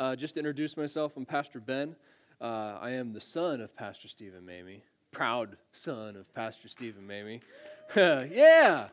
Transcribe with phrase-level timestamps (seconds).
[0.00, 1.94] Uh, just to introduce myself, I'm Pastor Ben.
[2.40, 7.42] Uh, I am the son of Pastor Stephen Mamie, proud son of Pastor Stephen Mamie.
[7.94, 8.88] yeah.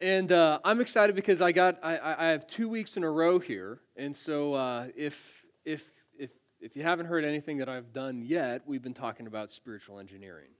[0.00, 3.38] And uh, I'm excited because I got I, I have two weeks in a row
[3.38, 5.16] here, and so uh, if
[5.64, 5.84] if
[6.18, 6.30] if
[6.60, 10.50] if you haven't heard anything that I've done yet, we've been talking about spiritual engineering,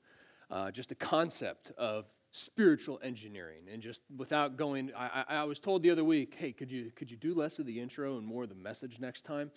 [0.48, 5.82] uh, just a concept of spiritual engineering, and just without going, I, I, was told
[5.82, 8.42] the other week, hey, could you could you do less of the intro and more
[8.44, 9.50] of the message next time?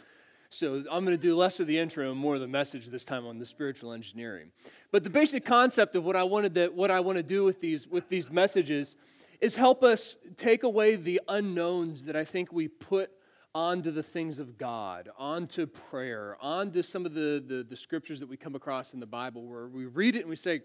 [0.49, 3.03] So I'm going to do less of the intro and more of the message this
[3.03, 4.51] time on the spiritual engineering.
[4.91, 7.61] But the basic concept of what I wanted that what I want to do with
[7.61, 8.97] these with these messages
[9.39, 13.09] is help us take away the unknowns that I think we put
[13.53, 18.27] onto the things of God, onto prayer, onto some of the, the, the, scriptures that
[18.27, 20.61] we come across in the Bible where we read it and we say,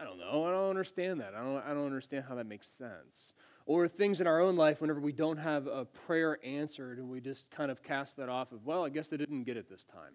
[0.00, 1.34] I, don't know, I don't understand that.
[1.34, 3.32] I don't, I don't understand how that makes sense.
[3.66, 7.20] Or things in our own life whenever we don't have a prayer answered and we
[7.20, 9.84] just kind of cast that off of, well, I guess they didn't get it this
[9.84, 10.12] time.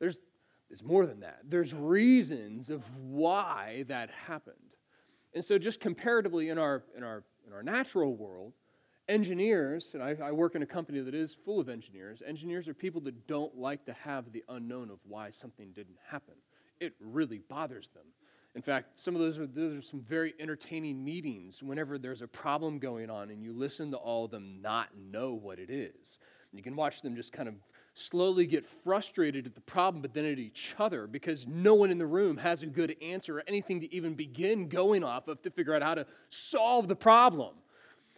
[0.00, 0.16] There's,
[0.68, 1.40] there's more than that.
[1.44, 4.56] There's reasons of why that happened.
[5.34, 8.54] And so, just comparatively in our, in our, in our natural world,
[9.08, 12.74] engineers, and I, I, work in a company that is full of engineers, engineers are
[12.74, 16.34] people that don't like to have the unknown of why something didn't happen.
[16.80, 18.04] It really bothers them.
[18.56, 22.26] In fact, some of those are, those are some very entertaining meetings whenever there's a
[22.26, 26.18] problem going on and you listen to all of them not know what it is.
[26.52, 27.54] You can watch them just kind of
[27.92, 31.98] slowly get frustrated at the problem, but then at each other because no one in
[31.98, 35.50] the room has a good answer or anything to even begin going off of to
[35.50, 37.56] figure out how to solve the problem.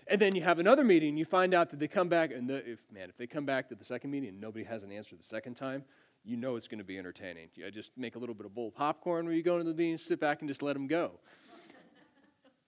[0.06, 2.48] And then you have another meeting, and you find out that they come back, and
[2.48, 4.90] the, if man, if they come back to the second meeting and nobody has an
[4.90, 5.84] answer the second time,
[6.28, 7.48] you know it's going to be entertaining.
[7.54, 9.76] You just make a little bit of bowl of popcorn when you go into the
[9.76, 11.12] meeting, sit back and just let them go.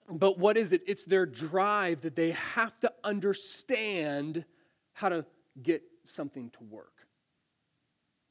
[0.09, 0.83] but what is it?
[0.87, 4.45] It's their drive that they have to understand
[4.95, 5.27] how to
[5.63, 6.93] get something to work.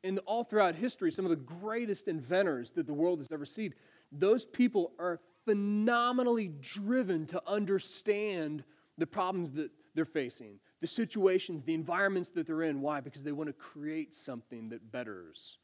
[0.04, 3.74] And all throughout history, some of the greatest inventors that the world has ever seen,
[4.12, 8.64] those people are phenomenally driven to understand
[8.98, 12.82] the problems that they're facing, the situations, the environments that they're in.
[12.82, 13.02] Why?
[13.02, 15.58] Because they want to create something that betters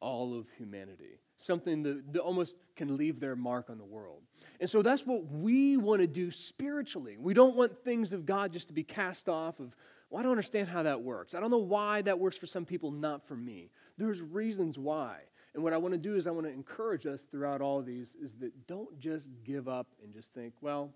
[0.00, 4.22] all of humanity, something that, that almost can leave their mark on the world.
[4.58, 7.16] And so that's what we want to do spiritually.
[7.18, 9.74] We don't want things of God just to be cast off of
[10.10, 11.34] well, I don't understand how that works.
[11.34, 13.70] I don't know why that works for some people, not for me.
[13.96, 15.20] There's reasons why.
[15.54, 17.86] And what I want to do is I want to encourage us throughout all of
[17.86, 20.92] these is that don't just give up and just think, well,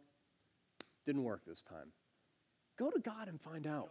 [1.06, 1.87] didn't work this time.
[2.78, 3.91] Go to God and find out.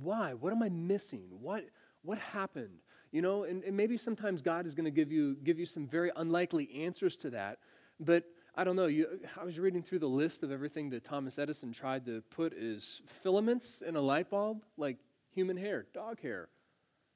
[0.00, 0.34] Why?
[0.34, 1.24] What am I missing?
[1.40, 1.64] What
[2.02, 2.78] what happened?
[3.12, 5.86] You know, and, and maybe sometimes God is going to give you give you some
[5.86, 7.58] very unlikely answers to that,
[8.00, 8.86] but I don't know.
[8.86, 12.56] You, I was reading through the list of everything that Thomas Edison tried to put
[12.56, 14.96] as filaments in a light bulb, like
[15.30, 16.48] human hair, dog hair.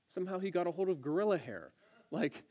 [0.09, 1.71] Somehow he got a hold of gorilla hair.
[2.11, 2.43] Like,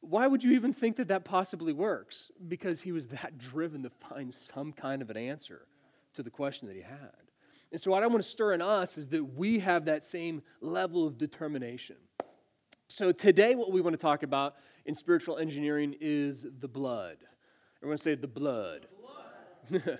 [0.00, 2.30] why would you even think that that possibly works?
[2.48, 5.66] Because he was that driven to find some kind of an answer
[6.14, 7.25] to the question that he had.
[7.72, 10.42] And so, what I want to stir in us is that we have that same
[10.60, 11.96] level of determination.
[12.88, 14.54] So, today, what we want to talk about
[14.86, 17.16] in spiritual engineering is the blood.
[17.82, 18.86] Everyone say the blood.
[19.70, 19.98] The blood.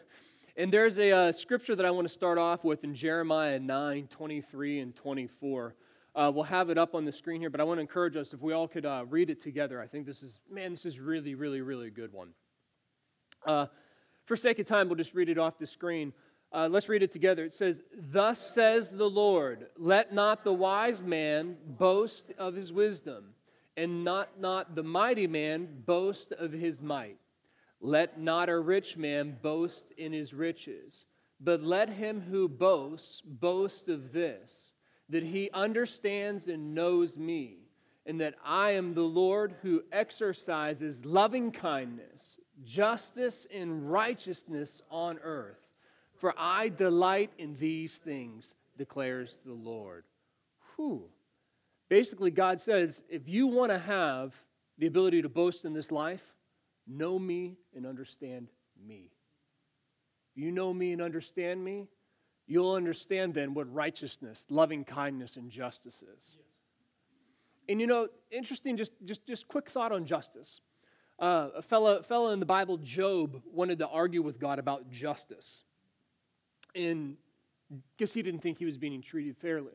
[0.56, 4.08] and there's a uh, scripture that I want to start off with in Jeremiah 9
[4.08, 5.74] 23 and 24.
[6.14, 8.32] Uh, we'll have it up on the screen here, but I want to encourage us
[8.32, 9.82] if we all could uh, read it together.
[9.82, 12.30] I think this is, man, this is really, really, really a good one.
[13.44, 13.66] Uh,
[14.24, 16.12] for sake of time, we'll just read it off the screen.
[16.52, 17.44] Uh, let's read it together.
[17.44, 23.34] It says, Thus says the Lord, let not the wise man boast of his wisdom,
[23.76, 27.18] and not, not the mighty man boast of his might.
[27.80, 31.06] Let not a rich man boast in his riches,
[31.40, 34.72] but let him who boasts boast of this,
[35.10, 37.58] that he understands and knows me,
[38.06, 45.65] and that I am the Lord who exercises loving kindness, justice, and righteousness on earth.
[46.16, 50.04] For I delight in these things, declares the Lord.
[50.74, 51.04] Whew.
[51.88, 54.34] Basically, God says if you want to have
[54.78, 56.22] the ability to boast in this life,
[56.86, 58.48] know me and understand
[58.86, 59.10] me.
[60.34, 61.88] You know me and understand me,
[62.46, 66.38] you'll understand then what righteousness, loving kindness, and justice is.
[67.68, 70.60] And you know, interesting, just, just, just quick thought on justice.
[71.18, 75.64] Uh, a fellow, fellow in the Bible, Job, wanted to argue with God about justice.
[76.76, 77.16] And
[77.96, 79.72] because he didn't think he was being treated fairly.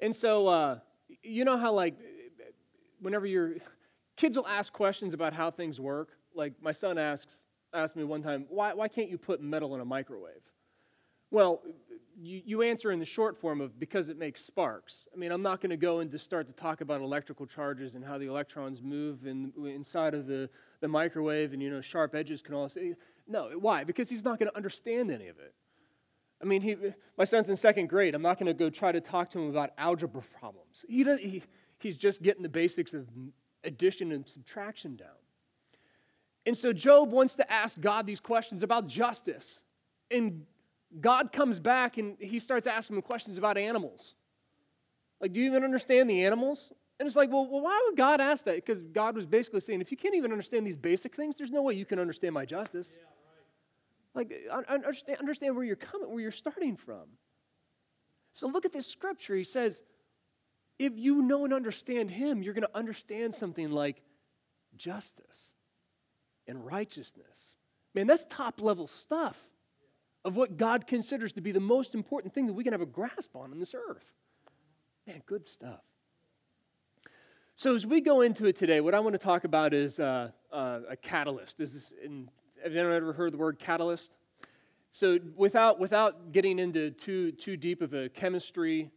[0.00, 0.78] And so, uh,
[1.22, 1.96] you know how, like,
[3.00, 3.56] whenever you're,
[4.16, 6.10] kids will ask questions about how things work.
[6.34, 9.80] Like my son asks, asked me one time, why, why can't you put metal in
[9.80, 10.42] a microwave?
[11.30, 11.62] Well,
[12.16, 15.08] you, you answer in the short form of because it makes sparks.
[15.12, 17.96] I mean, I'm not going to go and just start to talk about electrical charges
[17.96, 20.48] and how the electrons move in, inside of the,
[20.80, 22.94] the microwave and, you know, sharp edges can all say.
[23.26, 23.84] No, why?
[23.84, 25.54] Because he's not going to understand any of it.
[26.42, 26.76] I mean, he,
[27.16, 28.14] my son's in second grade.
[28.14, 30.84] I'm not going to go try to talk to him about algebra problems.
[30.88, 31.42] He, does, he,
[31.78, 33.06] he's just getting the basics of
[33.64, 35.08] addition and subtraction down.
[36.46, 39.62] And so Job wants to ask God these questions about justice.
[40.10, 40.44] And
[41.00, 44.14] God comes back and he starts asking him questions about animals.
[45.20, 46.72] Like, do you even understand the animals?
[47.00, 48.56] And it's like, well, well why would God ask that?
[48.56, 51.62] Because God was basically saying, if you can't even understand these basic things, there's no
[51.62, 52.96] way you can understand my justice.
[52.98, 53.06] Yeah.
[54.14, 54.32] Like,
[54.68, 57.08] understand, understand where you're coming, where you're starting from.
[58.32, 59.34] So look at this scripture.
[59.34, 59.82] He says,
[60.78, 64.02] if you know and understand him, you're going to understand something like
[64.76, 65.52] justice
[66.46, 67.56] and righteousness.
[67.94, 69.36] Man, that's top level stuff
[70.24, 72.86] of what God considers to be the most important thing that we can have a
[72.86, 74.10] grasp on on this earth.
[75.06, 75.80] Man, good stuff.
[77.56, 80.30] So, as we go into it today, what I want to talk about is uh,
[80.52, 81.56] uh, a catalyst.
[81.56, 82.28] This is in,
[82.64, 84.16] have anyone ever heard the word catalyst?
[84.90, 88.90] So, without, without getting into too, too deep of a chemistry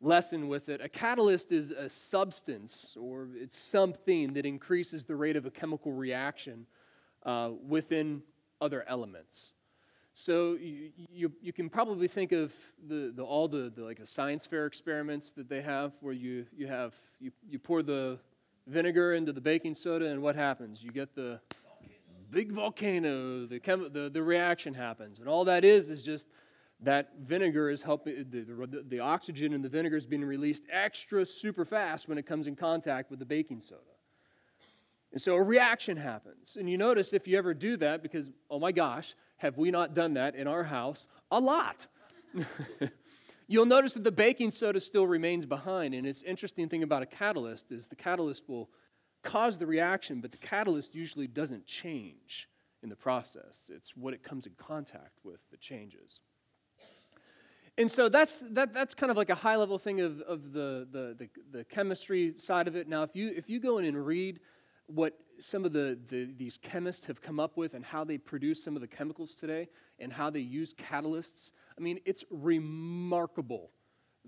[0.00, 5.36] lesson with it, a catalyst is a substance or it's something that increases the rate
[5.36, 6.66] of a chemical reaction
[7.24, 8.22] uh, within
[8.60, 9.52] other elements.
[10.14, 12.52] So you, you, you, can probably think of
[12.88, 16.44] the, the, all the, the like the science fair experiments that they have where you,
[16.56, 18.18] you have you, you pour the
[18.66, 20.82] vinegar into the baking soda and what happens?
[20.82, 21.40] You get the
[22.32, 25.20] big volcano, the, chem, the, the reaction happens.
[25.20, 26.26] And all that is is just
[26.80, 31.24] that vinegar is helping, the, the, the oxygen in the vinegar is being released extra
[31.24, 33.82] super fast when it comes in contact with the baking soda.
[35.12, 36.56] And so a reaction happens.
[36.58, 39.94] And you notice if you ever do that, because, oh my gosh, have we not
[39.94, 41.06] done that in our house?
[41.30, 41.86] A lot.
[43.46, 45.92] You'll notice that the baking soda still remains behind.
[45.92, 48.70] And it's interesting thing about a catalyst is the catalyst will
[49.22, 52.48] cause the reaction, but the catalyst usually doesn't change
[52.82, 53.70] in the process.
[53.74, 56.20] It's what it comes in contact with that changes.
[57.78, 60.86] And so that's, that, that's kind of like a high level thing of, of the,
[60.92, 61.28] the, the,
[61.58, 62.86] the chemistry side of it.
[62.86, 64.40] Now, if you, if you go in and read
[64.86, 68.62] what some of the, the, these chemists have come up with and how they produce
[68.62, 71.50] some of the chemicals today and how they use catalysts.
[71.78, 73.70] I mean, it's remarkable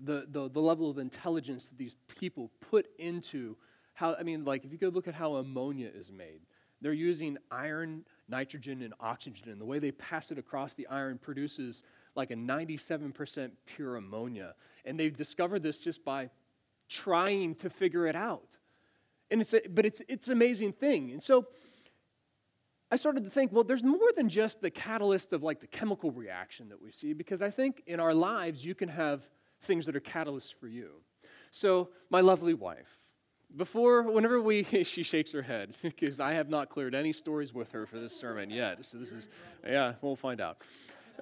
[0.03, 3.55] the, the, the level of intelligence that these people put into
[3.95, 6.41] how, I mean, like if you go look at how ammonia is made,
[6.81, 11.17] they're using iron, nitrogen, and oxygen, and the way they pass it across the iron
[11.17, 11.81] produces
[12.15, 14.53] like a 97% pure ammonia.
[14.83, 16.29] And they've discovered this just by
[16.89, 18.55] trying to figure it out.
[19.31, 21.11] And it's a, but it's, it's an amazing thing.
[21.11, 21.47] And so
[22.91, 26.11] I started to think, well, there's more than just the catalyst of like the chemical
[26.11, 29.27] reaction that we see, because I think in our lives you can have
[29.63, 30.91] things that are catalysts for you.
[31.51, 32.99] So, my lovely wife,
[33.55, 37.71] before, whenever we, she shakes her head, because I have not cleared any stories with
[37.71, 38.85] her for this sermon yet.
[38.85, 39.27] So, this is,
[39.65, 40.57] yeah, we'll find out.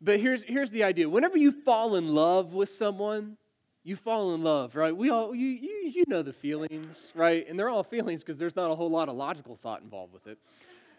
[0.00, 3.36] but here's, here's the idea whenever you fall in love with someone,
[3.82, 4.96] you fall in love, right?
[4.96, 7.46] We all, you, you, you know the feelings, right?
[7.48, 10.26] And they're all feelings because there's not a whole lot of logical thought involved with
[10.26, 10.38] it.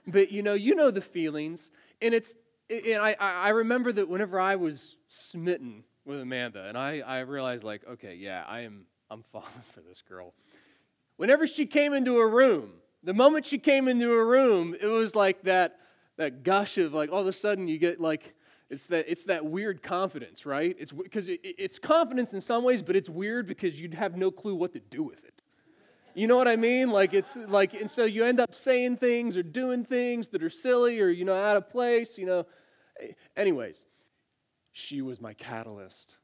[0.08, 1.70] But you know, you know the feelings,
[2.02, 2.34] and it's,
[2.70, 7.64] and I, I remember that whenever I was smitten with Amanda, and I, I realized
[7.64, 10.34] like, okay, yeah, I am, I'm falling for this girl.
[11.18, 12.72] Whenever she came into a room,
[13.04, 15.78] the moment she came into a room, it was like that,
[16.18, 18.34] that gush of like, all of a sudden you get like
[18.70, 20.78] it's that, it's that weird confidence, right?
[20.80, 24.32] It's because it, it's confidence in some ways, but it's weird because you'd have no
[24.32, 25.42] clue what to do with it.
[26.14, 26.90] You know what I mean?
[26.90, 30.50] Like it's like, and so you end up saying things or doing things that are
[30.50, 32.18] silly or you know out of place.
[32.18, 32.46] You know.
[33.36, 33.84] Anyways,
[34.72, 36.16] she was my catalyst.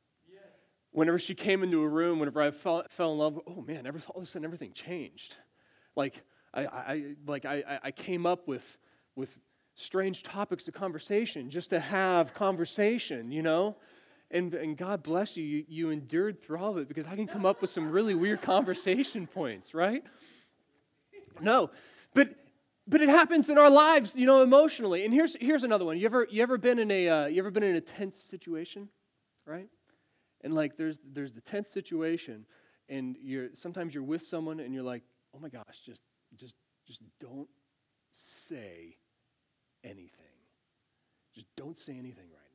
[0.98, 4.02] Whenever she came into a room, whenever I fell, fell in love, oh man, every,
[4.10, 5.36] all of a sudden everything changed.
[5.96, 6.24] Like
[6.56, 8.66] I, I like I, I came up with
[9.16, 9.30] with
[9.76, 13.76] strange topics of conversation just to have conversation, you know?
[14.32, 17.28] And, and God bless you, you, you endured through all of it because I can
[17.28, 20.04] come up with some really weird conversation points, right?
[21.40, 21.70] No,
[22.16, 22.30] but
[22.88, 25.06] but it happens in our lives, you know, emotionally.
[25.06, 26.00] And here's here's another one.
[26.00, 28.90] You ever you ever been in a uh, you ever been in a tense situation,
[29.46, 29.70] right?
[30.48, 32.46] And like there's there's the tense situation,
[32.88, 35.04] and you're sometimes you're with someone and you're like,
[35.36, 36.02] oh my gosh, just
[36.38, 36.56] just
[36.88, 37.50] just don't
[38.12, 38.96] say
[39.84, 40.38] anything.
[41.36, 42.52] Just don't say anything right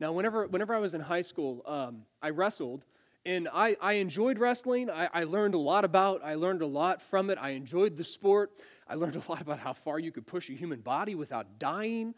[0.00, 0.04] now.
[0.04, 2.86] Now, whenever, whenever I was in high school, um, I wrestled,
[3.24, 4.90] and I, I enjoyed wrestling.
[4.90, 6.24] I, I learned a lot about.
[6.24, 7.38] I learned a lot from it.
[7.40, 8.50] I enjoyed the sport.
[8.88, 12.14] I learned a lot about how far you could push a human body without dying.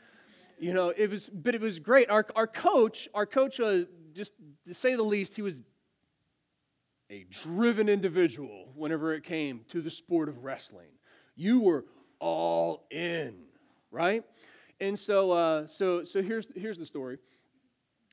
[0.59, 2.09] You know, it was, but it was great.
[2.09, 3.83] Our, our coach, our coach, uh,
[4.15, 4.33] just
[4.67, 5.61] to say the least, he was
[7.11, 10.89] a driven individual whenever it came to the sport of wrestling.
[11.37, 11.85] You were
[12.21, 13.35] all in,
[13.91, 14.25] right?
[14.81, 17.19] And so, uh, so, so here's, here's the story.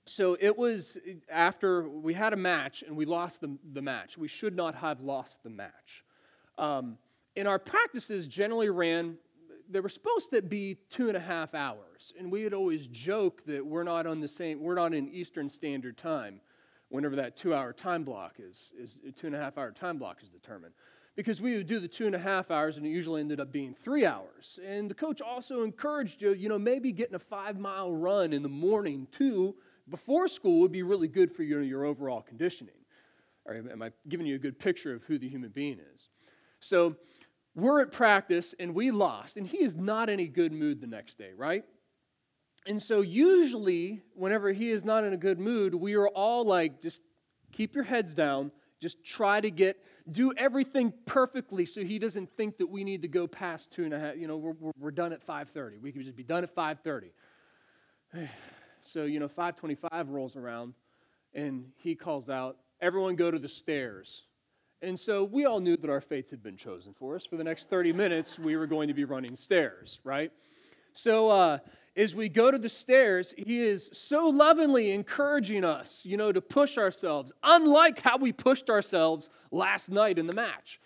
[0.06, 0.98] So it was
[1.30, 4.18] after we had a match and we lost the, the match.
[4.18, 6.04] We should not have lost the match.
[6.58, 6.98] Um,
[7.36, 9.16] and our practices generally ran,
[9.72, 12.14] they were supposed to be two and a half hours.
[12.20, 15.50] And we would always joke that we're not on the same, we're not in Eastern
[15.50, 16.42] Standard Time
[16.90, 20.18] whenever that two hour time block is, is two and a half hour time block
[20.22, 20.74] is determined.
[21.16, 23.52] Because we would do the two and a half hours and it usually ended up
[23.52, 24.60] being three hours.
[24.66, 28.44] And the coach also encouraged you, you know, maybe getting a five mile run in
[28.44, 29.56] the morning too
[29.90, 32.76] before school would be really good for your, your overall conditioning.
[33.46, 36.10] Or am I giving you a good picture of who the human being is?
[36.60, 36.96] So
[37.56, 40.88] we're at practice and we lost, and he is not in a good mood the
[40.88, 41.64] next day, right?
[42.68, 46.82] And so, usually, whenever he is not in a good mood, we are all like,
[46.82, 47.02] just
[47.52, 48.52] keep your heads down.
[48.82, 49.78] Just try to get,
[50.12, 53.94] do everything perfectly so he doesn't think that we need to go past two and
[53.94, 54.16] a half.
[54.16, 55.80] You know, we're, we're, done at 5.30.
[55.82, 57.10] We could just be done at 5.30.
[58.84, 60.74] So, you know, 525 rolls around
[61.36, 64.24] and he calls out, everyone go to the stairs.
[64.82, 67.26] And so we all knew that our fates had been chosen for us.
[67.26, 70.32] For the next 30 minutes, we were going to be running stairs, right?
[70.94, 71.60] So, uh,
[71.98, 76.42] as we go to the stairs, he is so lovingly encouraging us, you know, to
[76.42, 80.80] push ourselves, unlike how we pushed ourselves last night in the match.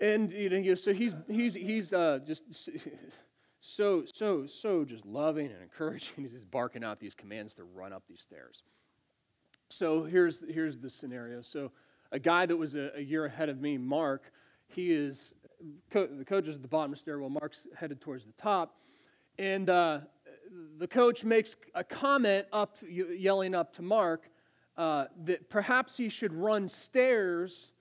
[0.00, 2.44] And you know, so he's he's he's uh, just
[3.60, 6.12] so so so just loving and encouraging.
[6.16, 8.62] He's just barking out these commands to run up these stairs.
[9.70, 11.42] So here's here's the scenario.
[11.42, 11.72] So
[12.12, 14.32] a guy that was a, a year ahead of me, Mark,
[14.66, 15.34] he is
[15.90, 17.30] co- the coach is at the bottom of the stairwell.
[17.30, 18.76] Mark's headed towards the top,
[19.38, 20.00] and uh,
[20.78, 24.30] the coach makes a comment up, yelling up to Mark,
[24.76, 27.72] uh, that perhaps he should run stairs.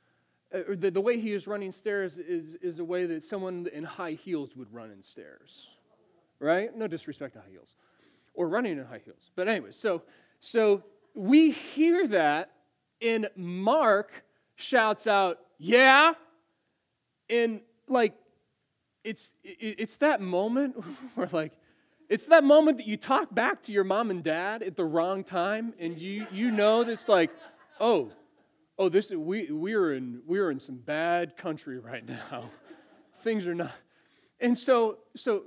[0.53, 3.83] Uh, the, the way he is running stairs is, is a way that someone in
[3.83, 5.67] high heels would run in stairs,
[6.39, 6.75] right?
[6.75, 7.75] No disrespect to high heels,
[8.33, 9.31] or running in high heels.
[9.35, 10.03] But anyway, so
[10.39, 10.83] so
[11.15, 12.51] we hear that,
[13.01, 14.11] and Mark
[14.55, 16.13] shouts out, "Yeah!"
[17.29, 18.13] And like,
[19.03, 20.75] it's it's that moment
[21.15, 21.53] where like
[22.09, 25.23] it's that moment that you talk back to your mom and dad at the wrong
[25.23, 27.31] time, and you you know this like,
[27.79, 28.11] oh,
[28.79, 32.49] oh, this we we are in we are in some bad country right now.
[33.23, 33.73] Things are not,
[34.39, 35.43] and so so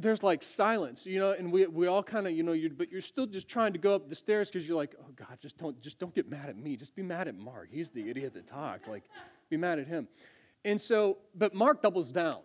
[0.00, 2.90] there's like silence, you know, and we we all kind of you know you but
[2.90, 5.58] you're still just trying to go up the stairs because you're like, oh God, just
[5.58, 7.68] don't just don't get mad at me, just be mad at Mark.
[7.70, 8.88] He's the idiot that talked.
[8.88, 9.04] Like,
[9.50, 10.08] be mad at him,
[10.64, 12.40] and so but Mark doubles down,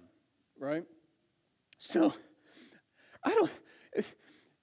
[0.60, 0.84] right?
[1.78, 2.14] So
[3.24, 3.52] I don't,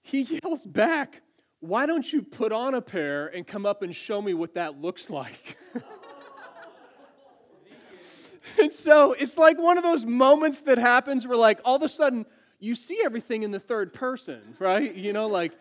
[0.02, 1.22] he yells back,
[1.61, 4.80] Why don't you put on a pair and come up and show me what that
[4.80, 5.56] looks like?
[8.61, 11.88] and so it's like one of those moments that happens where, like, all of a
[11.88, 12.25] sudden
[12.62, 14.95] you see everything in the third person, right?
[14.95, 15.52] You know, like,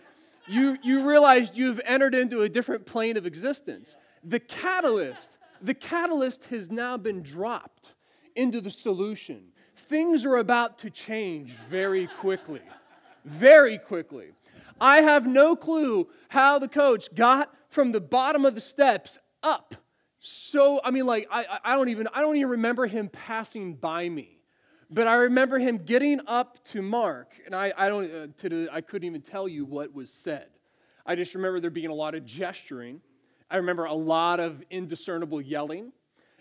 [0.48, 3.96] you, you realize you've entered into a different plane of existence.
[4.24, 5.30] The catalyst,
[5.62, 7.94] the catalyst has now been dropped
[8.36, 9.44] into the solution.
[9.90, 12.62] Things are about to change very quickly
[13.26, 14.28] very quickly.
[14.80, 19.76] I have no clue how the coach got from the bottom of the steps up.
[20.20, 24.08] So, I mean, like, I, I don't even I don't even remember him passing by
[24.08, 24.41] me.
[24.94, 28.82] But I remember him getting up to Mark, and I, I don't uh, to I
[28.82, 30.48] couldn't even tell you what was said.
[31.06, 33.00] I just remember there being a lot of gesturing.
[33.50, 35.94] I remember a lot of indiscernible yelling.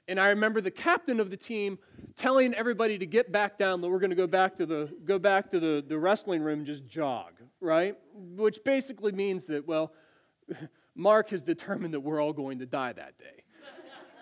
[0.09, 1.78] And I remember the captain of the team
[2.16, 5.21] telling everybody to get back down, that we're going to go back to the go
[5.21, 7.97] back to the, the wrestling room, just jog, right?
[8.12, 9.92] Which basically means that, well,
[10.97, 13.45] Mark has determined that we're all going to die that day.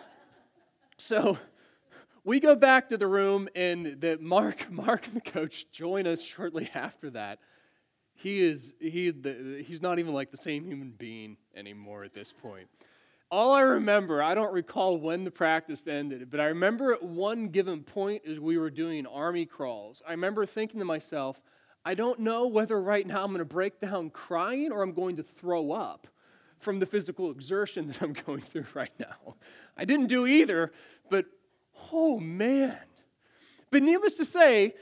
[0.99, 1.39] so
[2.29, 6.21] we go back to the room, and that Mark, Mark and the coach join us
[6.21, 7.39] shortly after that.
[8.15, 12.33] He is he the, he's not even like the same human being anymore at this
[12.33, 12.69] point
[13.31, 17.49] all I remember, I don't recall when the practice ended, but I remember at one
[17.49, 21.41] given point as we were doing army crawls, I remember thinking to myself,
[21.85, 25.17] I don't know whether right now I'm going to break down crying or I'm going
[25.17, 26.07] to throw up
[26.61, 29.35] from the physical exertion that I'm going through right now.
[29.77, 30.73] I didn't do either,
[31.11, 31.27] but
[31.93, 32.79] oh man.
[33.71, 34.75] But needless to say,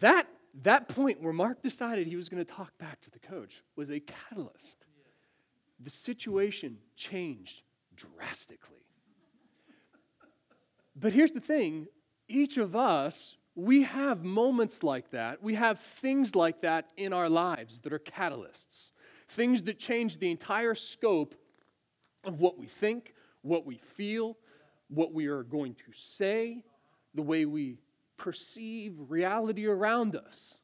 [0.00, 0.26] that,
[0.62, 3.90] that point where Mark decided he was going to talk back to the coach was
[3.90, 4.84] a catalyst
[5.84, 7.62] the situation changed
[7.96, 8.76] drastically.
[10.96, 11.86] But here's the thing
[12.28, 15.40] each of us we have moments like that.
[15.40, 18.90] We have things like that in our lives that are catalysts,
[19.28, 21.36] things that change the entire scope
[22.24, 24.36] of what we think, what we feel,
[24.88, 26.62] what we are going to say,
[27.14, 27.78] the way we
[28.16, 30.58] perceive reality around us.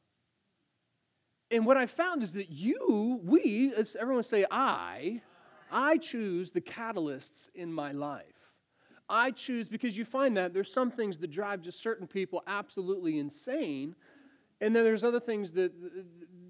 [1.49, 5.21] And what I found is that you, we, as everyone say, I,
[5.69, 8.25] I choose the catalysts in my life.
[9.09, 13.19] I choose because you find that there's some things that drive just certain people absolutely
[13.19, 13.93] insane,
[14.61, 15.73] and then there's other things that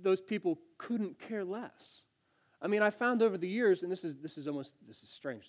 [0.04, 2.04] those people couldn't care less.
[2.62, 5.10] I mean, I found over the years, and this is this is almost this is
[5.10, 5.46] strange.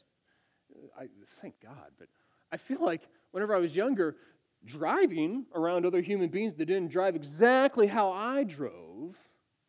[0.99, 1.07] I
[1.41, 2.09] thank God, but
[2.51, 4.17] I feel like whenever I was younger,
[4.65, 9.17] driving around other human beings that didn't drive exactly how I drove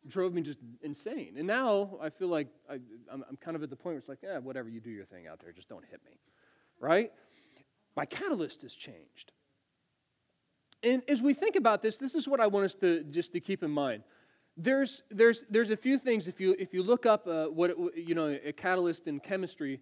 [0.06, 1.34] drove me just insane.
[1.38, 2.74] And now I feel like I,
[3.10, 5.26] am kind of at the point where it's like, yeah, whatever, you do your thing
[5.26, 6.18] out there, just don't hit me,
[6.78, 7.10] right?
[7.96, 9.32] My catalyst has changed.
[10.82, 13.40] And as we think about this, this is what I want us to just to
[13.40, 14.02] keep in mind.
[14.56, 17.76] There's, there's, there's a few things, if you, if you look up uh, what, it,
[17.96, 19.80] you know, a catalyst in chemistry,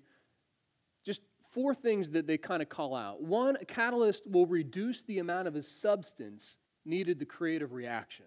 [1.05, 3.23] just four things that they kind of call out.
[3.23, 8.27] One, a catalyst will reduce the amount of a substance needed to create a reaction.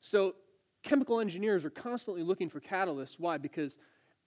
[0.00, 0.34] So
[0.82, 3.16] chemical engineers are constantly looking for catalysts.
[3.18, 3.38] Why?
[3.38, 3.78] Because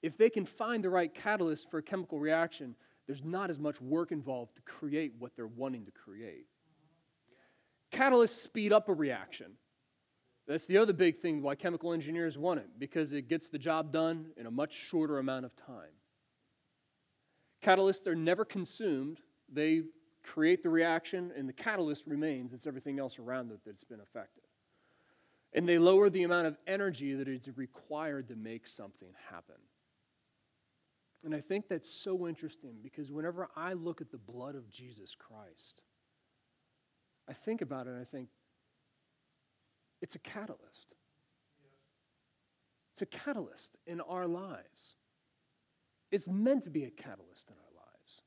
[0.02, 3.82] if they can find the right catalyst for a chemical reaction, there's not as much
[3.82, 6.48] work involved to create what they're wanting to create.
[7.92, 9.54] Catalysts speed up a reaction.
[10.48, 13.92] That's the other big thing why chemical engineers want it, because it gets the job
[13.92, 15.94] done in a much shorter amount of time.
[17.64, 19.20] Catalysts are never consumed,
[19.52, 19.84] they
[20.24, 22.54] create the reaction, and the catalyst remains.
[22.54, 24.44] It's everything else around it that's been affected.
[25.54, 29.56] And they lower the amount of energy that is required to make something happen.
[31.24, 35.16] And I think that's so interesting because whenever I look at the blood of Jesus
[35.16, 35.82] Christ,
[37.28, 38.30] I think about it and I think
[40.02, 40.94] it's a catalyst.
[42.94, 44.96] It's a catalyst in our lives.
[46.12, 48.22] It's meant to be a catalyst in our lives.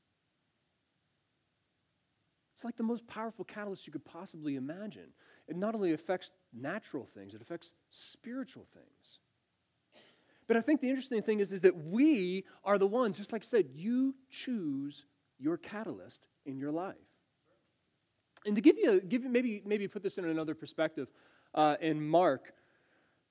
[2.55, 5.09] It's like the most powerful catalyst you could possibly imagine.
[5.47, 9.19] It not only affects natural things, it affects spiritual things.
[10.47, 13.43] But I think the interesting thing is, is that we are the ones, just like
[13.43, 15.05] I said, you choose
[15.39, 16.95] your catalyst in your life.
[18.45, 21.07] And to give you, a, give you maybe, maybe put this in another perspective,
[21.53, 22.53] uh, in Mark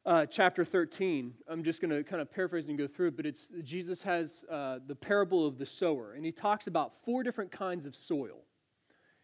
[0.04, 3.26] uh, chapter 13, I'm just going to kind of paraphrase and go through it, but
[3.26, 7.52] it's Jesus has uh, the parable of the sower, and he talks about four different
[7.52, 8.44] kinds of soil.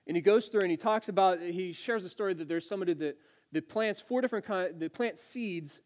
[0.07, 2.95] And he goes through and he talks about, he shares a story that there's somebody
[2.95, 3.19] that,
[3.53, 5.83] that plants four different kinds, that plants seeds,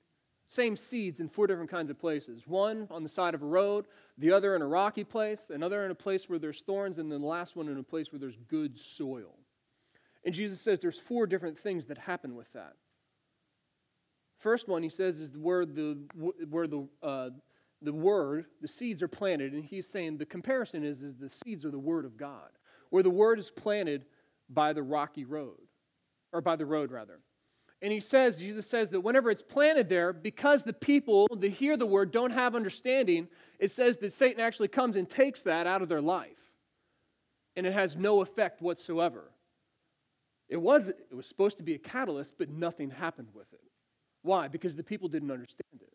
[0.49, 2.47] same seeds in four different kinds of places.
[2.47, 3.87] One on the side of a road,
[4.19, 7.21] the other in a rocky place, another in a place where there's thorns, and then
[7.21, 9.35] the last one in a place where there's good soil.
[10.25, 12.75] And Jesus says there's four different things that happen with that.
[14.43, 15.99] First one he says is where the
[16.51, 17.31] where the uh,
[17.81, 21.65] the word, the seeds are planted, and he's saying the comparison is is the seeds
[21.65, 22.51] are the word of God,
[22.91, 24.05] where the word is planted
[24.51, 25.61] by the rocky road,
[26.33, 27.21] or by the road rather.
[27.83, 31.77] And he says, Jesus says that whenever it's planted there, because the people that hear
[31.77, 33.29] the word don't have understanding,
[33.59, 36.39] it says that Satan actually comes and takes that out of their life.
[37.57, 39.33] And it has no effect whatsoever.
[40.49, 43.72] It was, it was supposed to be a catalyst, but nothing happened with it.
[44.23, 44.49] Why?
[44.49, 45.93] Because the people didn't understand it.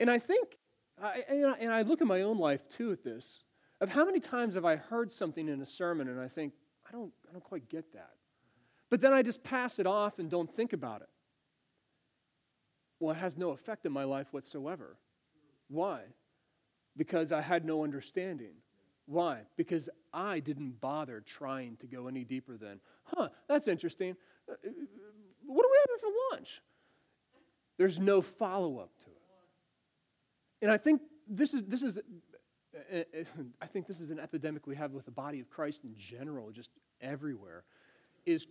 [0.00, 0.56] And I think,
[1.02, 1.24] I,
[1.60, 3.44] and I look at my own life too at this,
[3.80, 6.52] of how many times have I heard something in a sermon and I think,
[6.88, 8.10] I don't, I don't quite get that.
[8.90, 11.08] But then I just pass it off and don't think about it.
[12.98, 14.96] Well, it has no effect in my life whatsoever.
[15.68, 16.00] Why?
[16.96, 18.54] Because I had no understanding.
[19.06, 19.40] Why?
[19.56, 24.16] Because I didn't bother trying to go any deeper than, huh, that's interesting.
[25.50, 26.62] What are we having for lunch?
[27.76, 29.16] There's no follow up to it.
[30.62, 31.98] And I think this is, this is
[33.60, 36.52] I think this is an epidemic we have with the body of Christ in general,
[36.52, 37.64] just everywhere,
[38.26, 38.46] is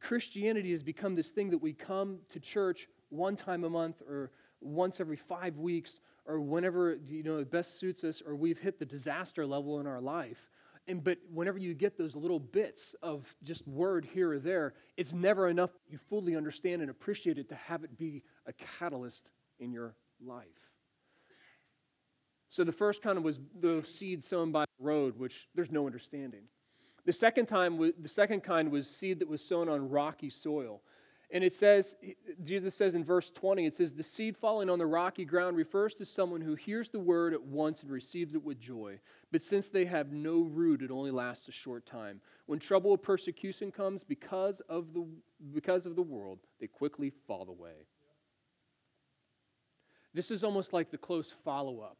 [0.00, 4.30] Christianity has become this thing that we come to church one time a month or
[4.60, 8.78] once every five weeks or whenever you know it best suits us or we've hit
[8.78, 10.48] the disaster level in our life.
[10.88, 15.12] And but whenever you get those little bits of just word here or there, it's
[15.12, 19.28] never enough you fully understand and appreciate it to have it be a catalyst
[19.60, 20.46] in your life.
[22.48, 25.84] So the first kind of was the seed sown by the road, which there's no
[25.84, 26.44] understanding.
[27.04, 30.80] The second time, the second kind was seed that was sown on rocky soil.
[31.30, 31.94] And it says,
[32.42, 35.92] Jesus says in verse 20, it says, The seed falling on the rocky ground refers
[35.96, 38.98] to someone who hears the word at once and receives it with joy.
[39.30, 42.22] But since they have no root, it only lasts a short time.
[42.46, 45.06] When trouble or persecution comes because of the,
[45.52, 47.86] because of the world, they quickly fall away.
[50.14, 51.98] This is almost like the close follow up,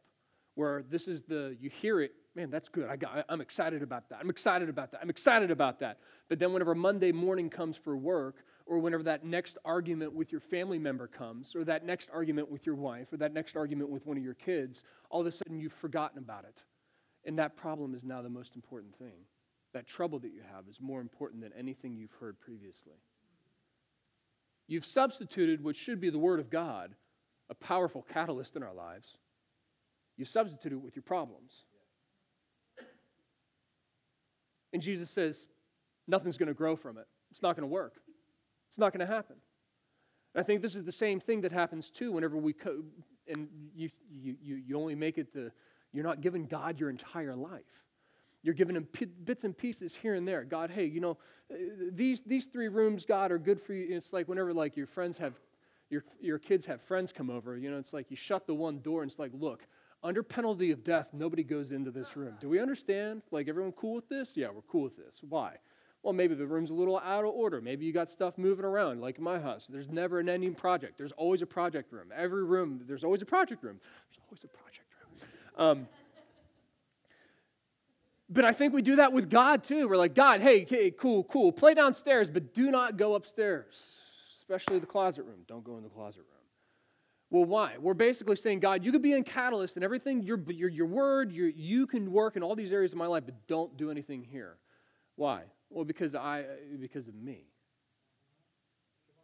[0.55, 2.89] where this is the, you hear it, man, that's good.
[2.89, 4.19] I got, I'm excited about that.
[4.19, 5.01] I'm excited about that.
[5.01, 5.99] I'm excited about that.
[6.29, 10.39] But then whenever Monday morning comes for work, or whenever that next argument with your
[10.39, 14.05] family member comes, or that next argument with your wife, or that next argument with
[14.05, 16.61] one of your kids, all of a sudden you've forgotten about it.
[17.25, 19.25] And that problem is now the most important thing.
[19.73, 22.93] That trouble that you have is more important than anything you've heard previously.
[24.67, 26.93] You've substituted what should be the Word of God,
[27.49, 29.17] a powerful catalyst in our lives,
[30.15, 31.63] you've substituted it with your problems.
[34.73, 35.47] And Jesus says,
[36.07, 37.07] nothing's going to grow from it.
[37.31, 37.93] It's not going to work.
[38.69, 39.35] It's not going to happen.
[40.35, 42.83] I think this is the same thing that happens too whenever we, co-
[43.27, 45.51] and you, you, you only make it the,
[45.91, 47.63] you're not giving God your entire life.
[48.43, 50.43] You're giving him p- bits and pieces here and there.
[50.43, 51.17] God, hey, you know,
[51.51, 51.55] uh,
[51.91, 53.95] these, these three rooms, God, are good for you.
[53.97, 55.33] It's like whenever like your friends have,
[55.89, 58.79] your, your kids have friends come over, you know, it's like you shut the one
[58.79, 59.65] door and it's like, look,
[60.03, 62.35] under penalty of death, nobody goes into this room.
[62.39, 63.23] Do we understand?
[63.31, 64.31] Like, everyone cool with this?
[64.35, 65.21] Yeah, we're cool with this.
[65.27, 65.55] Why?
[66.01, 67.59] Well, maybe the room's a little out of order.
[67.59, 69.67] Maybe you got stuff moving around, like my house.
[69.69, 70.97] There's never an ending project.
[70.97, 72.07] There's always a project room.
[72.15, 73.79] Every room, there's always a project room.
[74.09, 74.87] There's always a project
[75.57, 75.67] room.
[75.67, 75.87] Um,
[78.29, 79.89] but I think we do that with God too.
[79.89, 81.51] We're like, God, hey, hey, cool, cool.
[81.51, 83.75] Play downstairs, but do not go upstairs,
[84.37, 85.39] especially the closet room.
[85.47, 86.25] Don't go in the closet room.
[87.31, 87.75] Well, why?
[87.77, 91.31] We're basically saying, God, you could be in Catalyst and everything, your, your, your word,
[91.31, 94.23] your, you can work in all these areas of my life, but don't do anything
[94.23, 94.57] here.
[95.15, 95.43] Why?
[95.69, 96.45] Well, because I
[96.79, 97.45] because of me.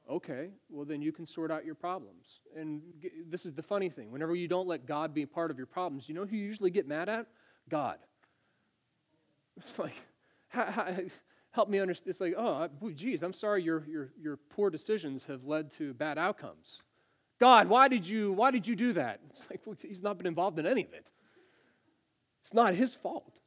[0.10, 2.39] Okay, well then you can sort out your problems.
[2.55, 2.81] And
[3.27, 4.12] this is the funny thing.
[4.12, 6.69] Whenever you don't let God be part of your problems, you know who you usually
[6.69, 7.25] get mad at?
[7.69, 7.97] God.
[9.58, 9.95] It's like,
[11.51, 12.10] help me understand.
[12.10, 16.17] It's like, oh, geez, I'm sorry your, your, your poor decisions have led to bad
[16.19, 16.81] outcomes.
[17.39, 19.21] God, why did you, why did you do that?
[19.29, 21.10] It's like, well, he's not been involved in any of it.
[22.41, 23.39] It's not his fault.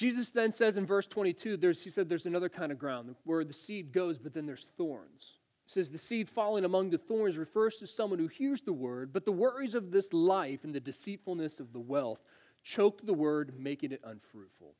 [0.00, 3.44] Jesus then says in verse 22, there's, he said there's another kind of ground where
[3.44, 5.34] the seed goes, but then there's thorns.
[5.66, 9.12] He says the seed falling among the thorns refers to someone who hears the word,
[9.12, 12.20] but the worries of this life and the deceitfulness of the wealth
[12.62, 14.72] choke the word, making it unfruitful.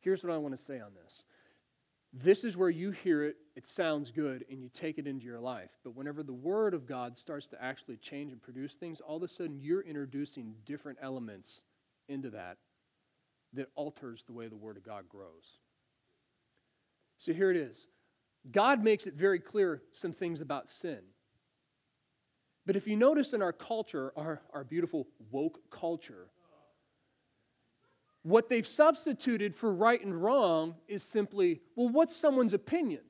[0.00, 1.24] Here's what I want to say on this.
[2.14, 5.38] This is where you hear it, it sounds good, and you take it into your
[5.38, 5.72] life.
[5.84, 9.22] But whenever the Word of God starts to actually change and produce things, all of
[9.22, 11.60] a sudden you're introducing different elements
[12.08, 12.56] into that
[13.54, 15.58] that alters the way the Word of God grows.
[17.18, 17.86] So here it is
[18.50, 20.98] God makes it very clear some things about sin.
[22.66, 26.28] But if you notice in our culture, our, our beautiful woke culture,
[28.22, 33.00] what they've substituted for right and wrong is simply, well, what's someone's opinion?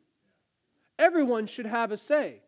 [0.98, 2.40] Everyone should have a say.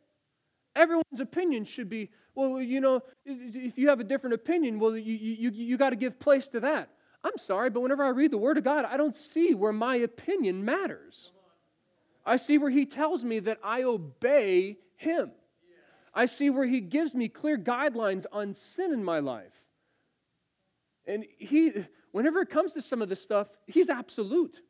[0.75, 5.15] Everyone's opinion should be, well, you know, if you have a different opinion, well, you,
[5.15, 6.89] you, you got to give place to that.
[7.25, 9.97] I'm sorry, but whenever I read the Word of God, I don't see where my
[9.97, 11.31] opinion matters.
[12.27, 15.31] I see where He tells me that I obey Him.
[16.13, 19.53] I see where He gives me clear guidelines on sin in my life.
[21.07, 21.73] And He,
[22.13, 24.61] whenever it comes to some of this stuff, He's absolute.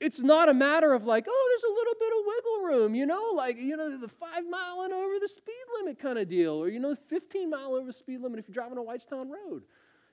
[0.00, 3.06] It's not a matter of like, oh, there's a little bit of wiggle room, you
[3.06, 6.52] know, like, you know, the five mile and over the speed limit kind of deal,
[6.62, 9.62] or, you know, 15 mile over the speed limit if you're driving on Whitestown Road.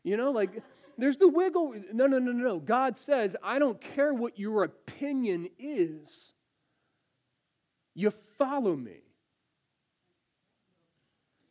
[0.03, 0.63] You know, like,
[0.97, 1.73] there's the wiggle.
[1.93, 2.59] No, no, no, no.
[2.59, 6.31] God says, I don't care what your opinion is.
[7.93, 9.01] You follow me.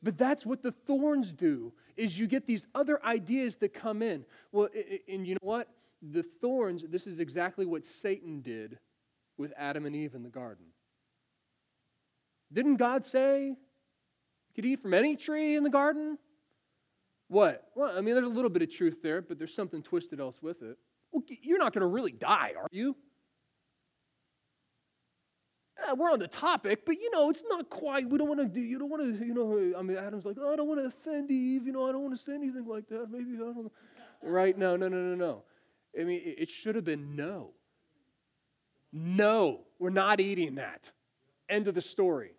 [0.02, 4.24] But that's what the thorns do is you get these other ideas that come in.
[4.52, 4.68] Well,
[5.08, 5.68] and you know what?
[6.02, 8.78] The thorns, this is exactly what Satan did
[9.36, 10.64] with Adam and Eve in the garden.
[12.52, 13.56] Didn't God say you
[14.54, 16.18] could eat from any tree in the garden?
[17.30, 17.68] What?
[17.76, 20.42] Well, I mean, there's a little bit of truth there, but there's something twisted else
[20.42, 20.76] with it.
[21.12, 22.96] Well, you're not going to really die, are you?
[25.78, 28.10] Yeah, we're on the topic, but you know, it's not quite.
[28.10, 28.60] We don't want to do.
[28.60, 29.24] You don't want to.
[29.24, 31.68] You know, I mean, Adam's like, oh, I don't want to offend Eve.
[31.68, 33.06] You know, I don't want to say anything like that.
[33.12, 33.70] Maybe I don't.
[34.24, 34.58] Right?
[34.58, 35.42] No, no, no, no, no.
[35.98, 37.52] I mean, it should have been no.
[38.92, 40.90] No, we're not eating that.
[41.48, 42.32] End of the story.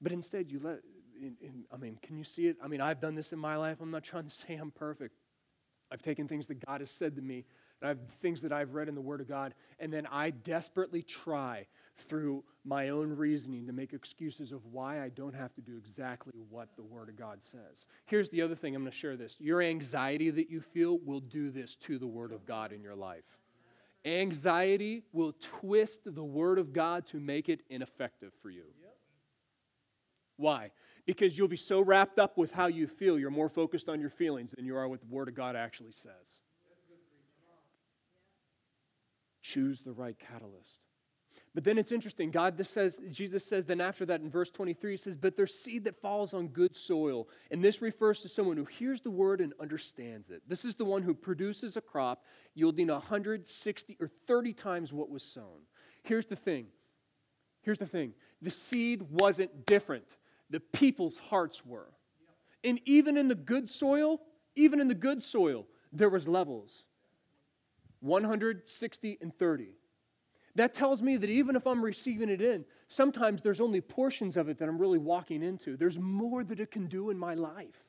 [0.00, 0.78] But instead, you let
[1.22, 2.56] in, in, I mean, can you see it?
[2.62, 3.78] I mean, I've done this in my life.
[3.80, 5.14] I'm not trying to say I'm perfect.
[5.90, 7.44] I've taken things that God has said to me,
[7.80, 10.30] and I have things that I've read in the Word of God, and then I
[10.30, 11.66] desperately try
[12.08, 16.32] through my own reasoning to make excuses of why I don't have to do exactly
[16.48, 17.84] what the Word of God says.
[18.06, 19.36] Here's the other thing I'm going to share this.
[19.38, 22.96] Your anxiety that you feel will do this to the Word of God in your
[22.96, 23.24] life.
[24.06, 28.64] Anxiety will twist the Word of God to make it ineffective for you.
[30.36, 30.70] Why?
[31.06, 34.10] Because you'll be so wrapped up with how you feel, you're more focused on your
[34.10, 36.38] feelings than you are what the Word of God actually says.
[39.42, 40.78] Choose the right catalyst.
[41.54, 42.30] But then it's interesting.
[42.30, 45.54] God this says, Jesus says, then after that in verse 23, he says, But there's
[45.54, 47.28] seed that falls on good soil.
[47.50, 50.42] And this refers to someone who hears the word and understands it.
[50.48, 55.22] This is the one who produces a crop yielding 160 or 30 times what was
[55.22, 55.60] sown.
[56.04, 56.66] Here's the thing.
[57.60, 58.14] Here's the thing.
[58.40, 60.16] The seed wasn't different.
[60.52, 61.88] The people's hearts were.
[62.62, 64.20] And even in the good soil,
[64.54, 66.84] even in the good soil, there was levels.
[68.00, 69.68] 160 and 30.
[70.54, 74.50] That tells me that even if I'm receiving it in, sometimes there's only portions of
[74.50, 75.76] it that I'm really walking into.
[75.76, 77.82] There's more that it can do in my life.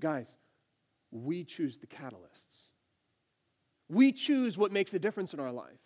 [0.00, 0.38] Guys,
[1.10, 2.66] we choose the catalysts.
[3.88, 5.80] We choose what makes a difference in our life.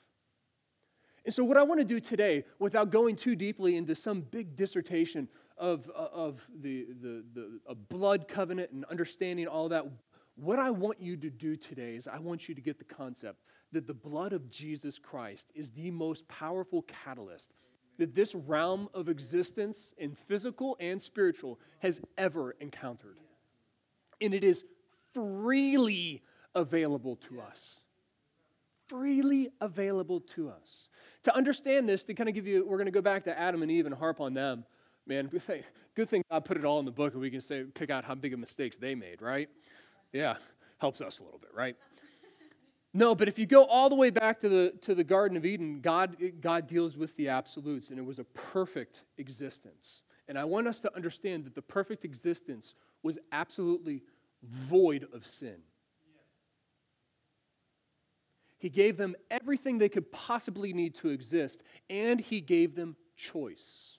[1.30, 4.56] And so, what I want to do today, without going too deeply into some big
[4.56, 9.86] dissertation of, uh, of the, the, the blood covenant and understanding all that,
[10.34, 13.44] what I want you to do today is I want you to get the concept
[13.70, 17.52] that the blood of Jesus Christ is the most powerful catalyst
[17.96, 23.20] that this realm of existence in physical and spiritual has ever encountered.
[24.20, 24.64] And it is
[25.14, 26.24] freely
[26.56, 27.76] available to us.
[28.88, 30.88] Freely available to us.
[31.24, 33.62] To understand this, to kind of give you, we're going to go back to Adam
[33.62, 34.64] and Eve and harp on them.
[35.06, 35.62] Man, good thing,
[35.94, 38.04] good thing God put it all in the book and we can say, pick out
[38.04, 39.48] how big of mistakes they made, right?
[40.12, 40.36] Yeah,
[40.78, 41.76] helps us a little bit, right?
[42.92, 45.44] No, but if you go all the way back to the, to the Garden of
[45.44, 50.02] Eden, God, God deals with the absolutes, and it was a perfect existence.
[50.26, 54.02] And I want us to understand that the perfect existence was absolutely
[54.42, 55.56] void of sin.
[58.60, 63.96] He gave them everything they could possibly need to exist, and He gave them choice.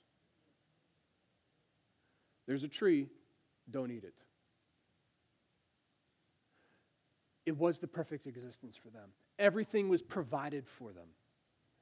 [2.48, 3.08] There's a tree,
[3.72, 4.14] don't eat it.
[7.48, 9.10] It was the perfect existence for them.
[9.40, 11.08] Everything was provided for them.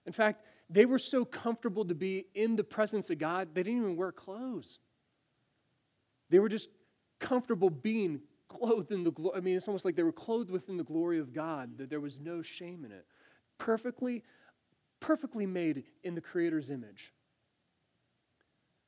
[0.06, 3.80] In fact, they were so comfortable to be in the presence of God, they didn't
[3.80, 4.80] even wear clothes.
[6.30, 6.70] They were just
[7.20, 9.38] comfortable being clothed in the glory.
[9.38, 12.02] I mean, it's almost like they were clothed within the glory of God, that there
[12.02, 13.06] was no shame in it.
[13.58, 14.24] Perfectly,
[15.00, 17.14] perfectly made in the Creator's image.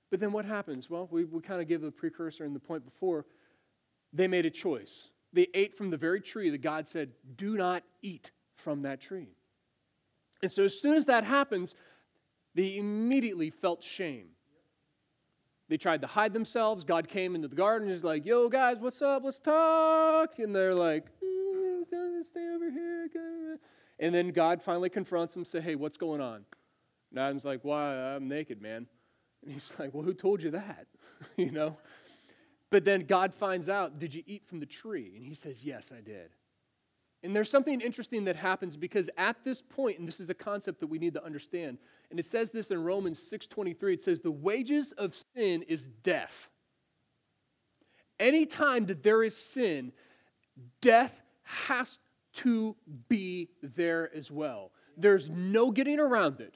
[0.10, 0.89] But then what happens?
[0.89, 3.26] Well, we, we kind of gave the precursor in the point before.
[4.12, 5.10] They made a choice.
[5.32, 9.30] They ate from the very tree that God said, do not eat from that tree.
[10.41, 11.76] And so as soon as that happens,
[12.56, 14.28] they immediately felt shame.
[15.72, 16.84] They tried to hide themselves.
[16.84, 19.24] God came into the garden and he's like, yo, guys, what's up?
[19.24, 20.38] Let's talk.
[20.38, 23.08] And they're like, mm, stay over here.
[23.98, 26.44] And then God finally confronts them, say, hey, what's going on?
[27.12, 27.96] And Adam's like, why?
[27.96, 28.86] I'm naked, man.
[29.44, 30.88] And he's like, well, who told you that?
[31.38, 31.78] you know?
[32.70, 35.14] But then God finds out, Did you eat from the tree?
[35.16, 36.32] And he says, Yes, I did.
[37.24, 40.82] And there's something interesting that happens because at this point, and this is a concept
[40.82, 41.78] that we need to understand,
[42.12, 46.50] and it says this in Romans 6:23, it says, The wages of sin is death.
[48.19, 49.91] Anytime that there is sin,
[50.82, 52.00] death has
[52.34, 52.76] to
[53.10, 54.71] be there as well.
[54.97, 56.56] There's no getting around it.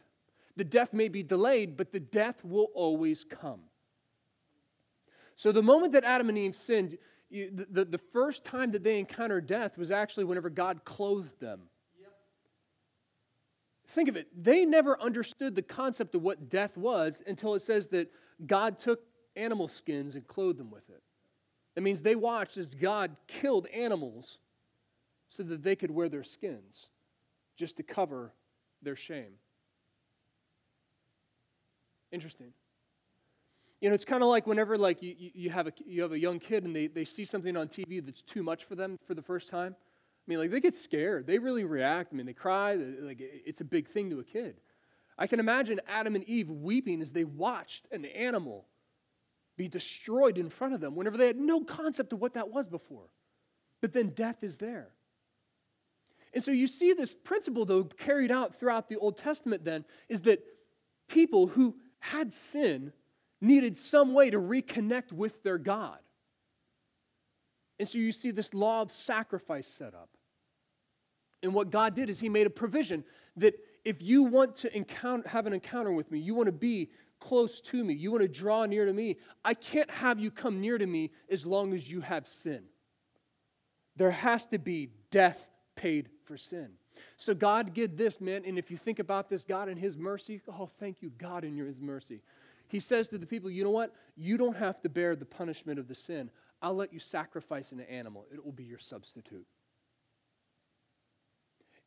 [0.57, 3.61] The death may be delayed, but the death will always come.
[5.35, 6.97] So the moment that Adam and Eve sinned,
[7.29, 11.61] the, the, the, first time that they encountered death was actually whenever God clothed them.
[13.95, 14.27] Think of it.
[14.43, 18.11] They never understood the concept of what death was until it says that
[18.45, 18.99] God took
[19.37, 21.01] animal skins and clothed them with it.
[21.75, 24.37] That means they watched as God killed animals
[25.29, 26.87] so that they could wear their skins
[27.55, 28.33] just to cover
[28.81, 29.31] their shame.
[32.11, 32.51] Interesting.
[33.79, 36.19] You know, it's kind of like whenever like you, you, have a, you have a
[36.19, 39.13] young kid and they, they see something on TV that's too much for them for
[39.13, 39.73] the first time.
[40.25, 41.27] I mean, like they get scared.
[41.27, 42.11] They really react.
[42.11, 42.75] I mean, they cry.
[42.75, 44.55] Like it's a big thing to a kid.
[45.17, 48.65] I can imagine Adam and Eve weeping as they watched an animal
[49.57, 52.67] be destroyed in front of them whenever they had no concept of what that was
[52.67, 53.07] before.
[53.81, 54.89] But then death is there.
[56.33, 60.21] And so you see this principle, though, carried out throughout the Old Testament, then, is
[60.21, 60.43] that
[61.07, 62.91] people who had sin
[63.39, 65.99] needed some way to reconnect with their God.
[67.79, 70.09] And so you see this law of sacrifice set up.
[71.45, 73.03] And what God did is He made a provision
[73.37, 73.53] that
[73.85, 77.61] if you want to encounter, have an encounter with me, you want to be close
[77.61, 80.79] to me, you want to draw near to me, I can't have you come near
[80.79, 82.63] to me as long as you have sin.
[83.95, 86.69] There has to be death paid for sin.
[87.17, 88.43] So God did this, man.
[88.45, 91.55] And if you think about this, God in His mercy, oh, thank you, God in
[91.55, 92.21] His mercy.
[92.67, 93.93] He says to the people, you know what?
[94.17, 96.31] You don't have to bear the punishment of the sin.
[96.61, 99.45] I'll let you sacrifice an animal, it will be your substitute.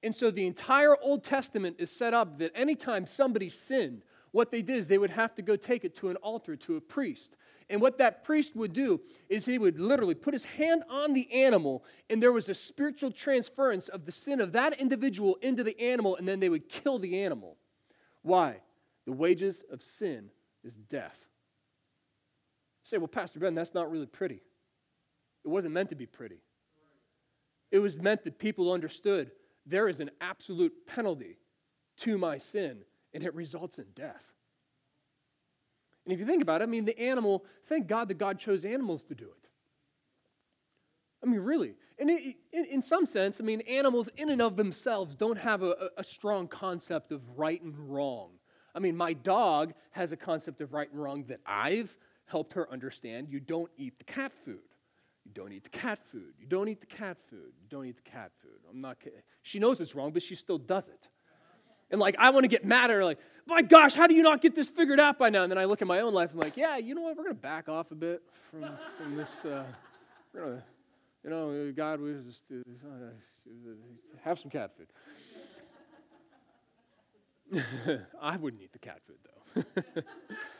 [0.02, 4.62] And so the entire Old Testament is set up that anytime somebody sinned, what they
[4.62, 7.36] did is they would have to go take it to an altar, to a priest.
[7.70, 11.30] And what that priest would do is he would literally put his hand on the
[11.32, 15.78] animal, and there was a spiritual transference of the sin of that individual into the
[15.80, 17.56] animal, and then they would kill the animal.
[18.22, 18.56] Why?
[19.06, 20.30] The wages of sin
[20.64, 21.18] is death.
[22.84, 24.40] You say, well, Pastor Ben, that's not really pretty.
[25.44, 26.40] It wasn't meant to be pretty.
[27.70, 29.30] It was meant that people understood
[29.68, 31.38] there is an absolute penalty
[31.98, 32.78] to my sin,
[33.14, 34.24] and it results in death.
[36.04, 38.64] And if you think about it, I mean, the animal, thank God that God chose
[38.64, 39.48] animals to do it.
[41.22, 41.74] I mean, really.
[41.98, 45.62] And it, in, in, some sense, I mean, animals in and of themselves don't have
[45.62, 48.30] a, a strong concept of right and wrong.
[48.74, 51.94] I mean, my dog has a concept of right and wrong that I've
[52.26, 53.28] helped her understand.
[53.28, 54.67] You don't eat the cat food.
[55.28, 56.32] You don't eat the cat food.
[56.40, 57.52] You don't eat the cat food.
[57.60, 58.58] You don't eat the cat food.
[58.70, 59.20] I'm not kidding.
[59.42, 61.06] She knows it's wrong, but she still does it.
[61.90, 64.22] And like, I want to get mad at her, like, my gosh, how do you
[64.22, 65.42] not get this figured out by now?
[65.42, 67.16] And then I look at my own life, I'm like, yeah, you know what?
[67.16, 69.28] We're going to back off a bit from, from this.
[69.44, 69.64] Uh,
[70.32, 70.62] we're going to,
[71.24, 73.10] you know, God, we just uh,
[74.22, 74.86] have some cat food.
[78.22, 80.02] I wouldn't eat the cat food, though.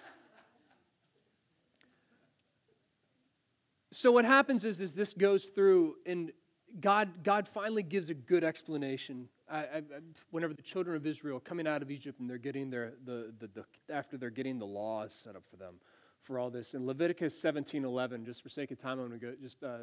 [3.98, 6.30] so what happens is, is this goes through, and
[6.78, 9.82] God, God finally gives a good explanation I, I,
[10.30, 13.48] whenever the children of Israel coming out of Egypt and they're getting their the, the,
[13.48, 15.74] the, after they're getting the laws set up for them
[16.22, 18.24] for all this in Leviticus 17:11.
[18.24, 19.78] Just for sake of time, I'm going to go just uh,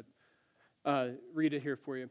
[0.88, 2.08] uh, read it here for you.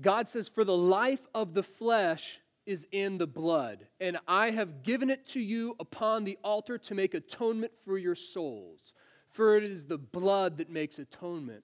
[0.00, 4.82] God says, "For the life of the flesh is in the blood, and I have
[4.82, 8.94] given it to you upon the altar to make atonement for your souls.
[9.36, 11.62] For it is the blood that makes atonement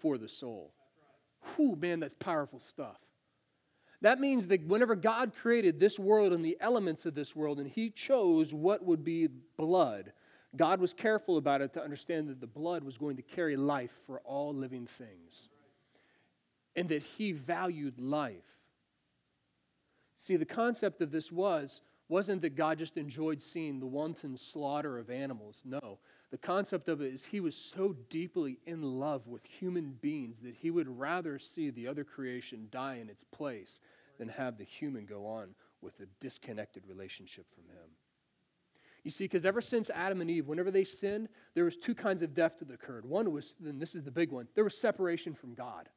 [0.00, 0.74] for the soul."
[1.54, 3.00] Whew, man, that's powerful stuff.
[4.00, 7.68] That means that whenever God created this world and the elements of this world, and
[7.68, 10.12] He chose what would be blood,
[10.56, 13.92] God was careful about it to understand that the blood was going to carry life
[14.06, 15.48] for all living things.
[16.74, 18.42] And that He valued life.
[20.16, 24.98] See, the concept of this was, wasn't that God just enjoyed seeing the wanton slaughter
[24.98, 25.62] of animals.
[25.64, 25.98] No.
[26.32, 30.56] The concept of it is He was so deeply in love with human beings that
[30.56, 33.80] He would rather see the other creation die in its place
[34.18, 37.90] than have the human go on with a disconnected relationship from Him.
[39.04, 42.22] You see, because ever since Adam and Eve, whenever they sinned, there was two kinds
[42.22, 43.04] of death that occurred.
[43.04, 45.90] One was, and this is the big one, there was separation from God.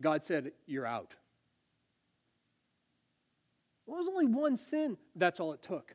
[0.00, 1.14] God said, You're out.
[3.86, 4.96] Well, it was only one sin.
[5.14, 5.94] That's all it took.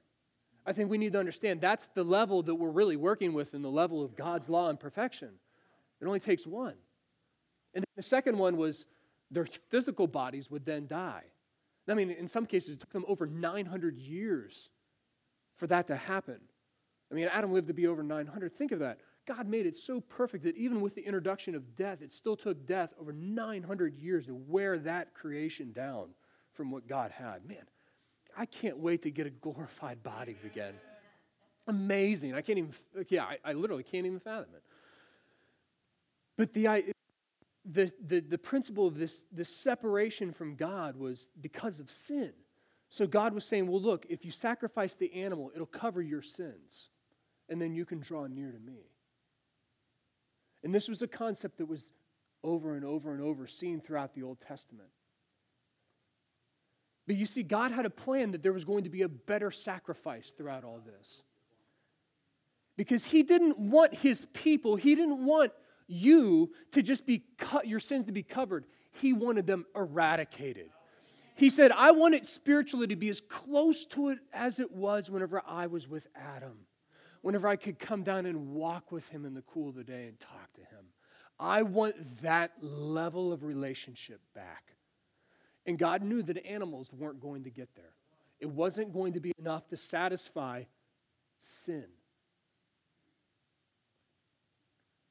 [0.66, 3.62] I think we need to understand that's the level that we're really working with in
[3.62, 5.30] the level of God's law and perfection.
[6.02, 6.76] It only takes one.
[7.74, 8.86] And the second one was
[9.32, 11.24] their physical bodies would then die.
[11.88, 14.70] I mean, in some cases, it took them over 900 years
[15.58, 16.40] for that to happen.
[17.12, 18.58] I mean, Adam lived to be over 900.
[18.58, 19.00] Think of that.
[19.28, 22.66] God made it so perfect that even with the introduction of death, it still took
[22.66, 26.10] death over 900 years to wear that creation down
[26.54, 27.46] from what God had.
[27.46, 27.66] Man,
[28.38, 30.74] I can't wait to get a glorified body again.
[31.68, 32.34] Amazing.
[32.34, 32.74] I can't even,
[33.10, 34.64] yeah, I, I literally can't even fathom it.
[36.38, 36.94] But the,
[37.66, 42.32] the, the, the principle of this, this separation from God was because of sin.
[42.90, 46.90] So God was saying, well, look, if you sacrifice the animal, it'll cover your sins,
[47.50, 48.82] and then you can draw near to me.
[50.64, 51.92] And this was a concept that was
[52.44, 54.90] over and over and over seen throughout the Old Testament.
[57.06, 59.52] But you see, God had a plan that there was going to be a better
[59.52, 61.24] sacrifice throughout all this.
[62.78, 65.52] Because He didn't want His people, He didn't want
[65.88, 68.66] you to just be cut, your sins to be covered.
[68.92, 70.70] He wanted them eradicated.
[71.36, 75.10] He said, I want it spiritually to be as close to it as it was
[75.10, 76.58] whenever I was with Adam,
[77.22, 80.08] whenever I could come down and walk with him in the cool of the day
[80.08, 80.86] and talk to him.
[81.40, 84.73] I want that level of relationship back.
[85.66, 87.94] And God knew that animals weren't going to get there.
[88.40, 90.64] It wasn't going to be enough to satisfy
[91.38, 91.86] sin.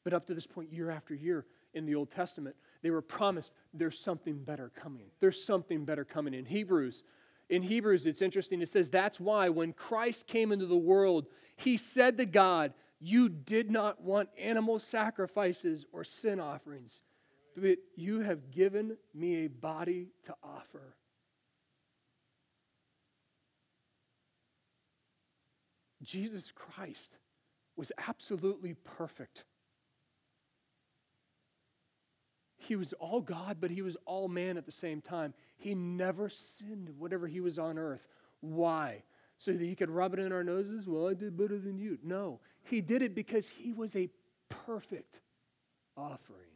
[0.05, 3.53] But up to this point, year after year in the Old Testament, they were promised
[3.73, 5.07] there's something better coming.
[5.21, 6.35] There's something better coming.
[6.35, 7.05] In Hebrews,
[7.49, 8.61] in Hebrews, it's interesting.
[8.63, 11.27] It says that's why when Christ came into the world,
[11.57, 17.01] he said to God, You did not want animal sacrifices or sin offerings,
[17.57, 20.95] but you have given me a body to offer.
[26.03, 27.13] Jesus Christ
[27.77, 29.45] was absolutely perfect.
[32.59, 35.35] He was all God, but he was all man at the same time.
[35.59, 38.07] He never sinned whenever he was on earth.
[38.41, 39.03] Why?
[39.39, 40.87] So that he could rub it in our noses?
[40.87, 41.99] Well, I did better than you.
[42.05, 44.09] No, he did it because he was a
[44.49, 45.19] perfect
[45.97, 46.52] offering.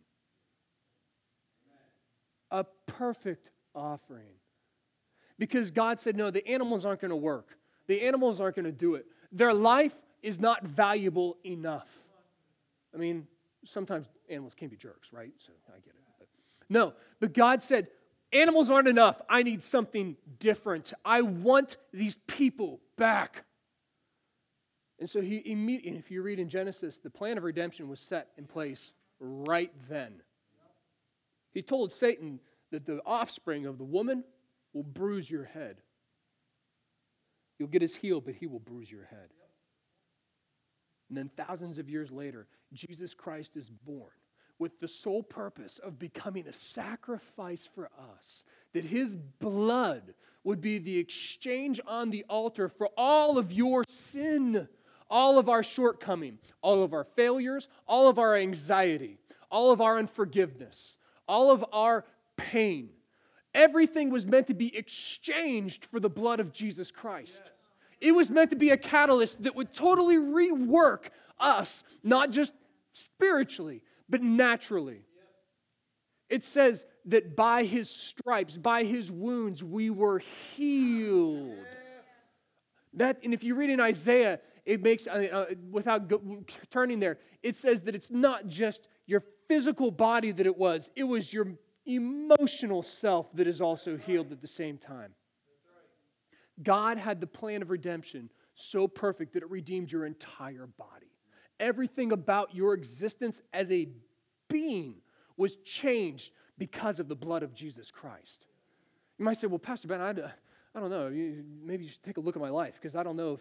[2.51, 4.35] A perfect offering.
[5.39, 7.57] Because God said, no, the animals aren't going to work.
[7.87, 9.07] The animals aren't going to do it.
[9.33, 11.89] Their life is not valuable enough.
[12.95, 13.27] I mean,
[13.65, 15.33] sometimes animals can be jerks, right?
[15.39, 16.03] So I get it.
[16.19, 16.29] But
[16.69, 17.89] no, but God said,
[18.33, 19.21] animals aren't enough.
[19.29, 20.93] I need something different.
[21.05, 23.45] I want these people back.
[24.99, 28.29] And so he immediately, if you read in Genesis, the plan of redemption was set
[28.39, 30.15] in place right then.
[31.57, 32.39] He told Satan
[32.71, 34.25] that the offspring of the woman
[34.75, 35.79] will bruise your head.
[37.59, 39.31] You'll get his heel, but he will bruise your head.
[41.09, 44.11] And then thousands of years later, Jesus Christ is born
[44.59, 48.45] with the sole purpose of becoming a sacrifice for us,
[48.75, 50.13] that his blood
[50.45, 54.69] would be the exchange on the altar for all of your sin,
[55.09, 59.17] all of our shortcoming, all of our failures, all of our anxiety,
[59.51, 60.97] all of our unforgiveness,
[61.29, 62.05] all of our
[62.37, 62.91] pain.
[63.55, 67.43] Everything was meant to be exchanged for the blood of Jesus Christ.
[68.01, 71.09] It was meant to be a catalyst that would totally rework
[71.41, 72.53] us, not just
[72.93, 75.01] spiritually, but naturally.
[76.29, 80.23] It says that by his stripes, by his wounds, we were
[80.55, 81.55] healed.
[82.95, 86.21] That, and if you read in Isaiah, it makes, uh, without go,
[86.71, 91.05] turning there, it says that it's not just your physical body that it was, it
[91.05, 91.49] was your
[91.87, 95.13] emotional self that is also healed at the same time.
[96.63, 101.13] God had the plan of redemption so perfect that it redeemed your entire body.
[101.61, 103.89] Everything about your existence as a
[104.49, 104.95] being
[105.37, 108.47] was changed because of the blood of Jesus Christ.
[109.19, 111.11] You might say, well, Pastor Ben, I, I don't know.
[111.63, 113.41] Maybe you should take a look at my life because I don't know if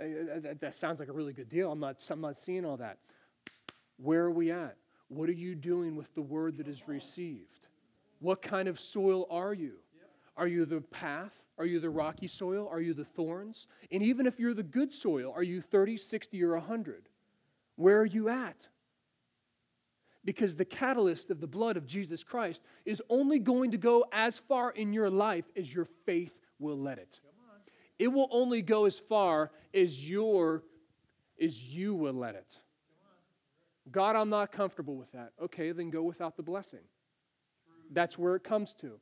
[0.00, 1.70] uh, uh that sounds like a really good deal.
[1.70, 2.98] I'm not, I'm not seeing all that.
[3.96, 4.76] Where are we at?
[5.08, 7.66] What are you doing with the word that is received?
[8.20, 9.74] What kind of soil are you?
[10.36, 11.32] Are you the path?
[11.58, 12.68] Are you the rocky soil?
[12.70, 13.66] Are you the thorns?
[13.92, 17.08] And even if you're the good soil, are you 30, 60, or 100?
[17.76, 18.66] Where are you at?
[20.24, 24.38] Because the catalyst of the blood of Jesus Christ is only going to go as
[24.38, 27.20] far in your life as your faith will let it.
[27.98, 30.64] It will only go as far as your
[31.40, 32.58] as you will let it.
[33.90, 35.32] God, I'm not comfortable with that.
[35.42, 36.80] Okay, then go without the blessing.
[37.92, 38.98] That's where it comes to.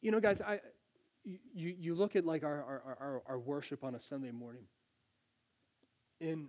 [0.00, 0.60] You know, guys, I,
[1.24, 4.64] you, you look at like our, our, our, our worship on a Sunday morning.
[6.20, 6.48] And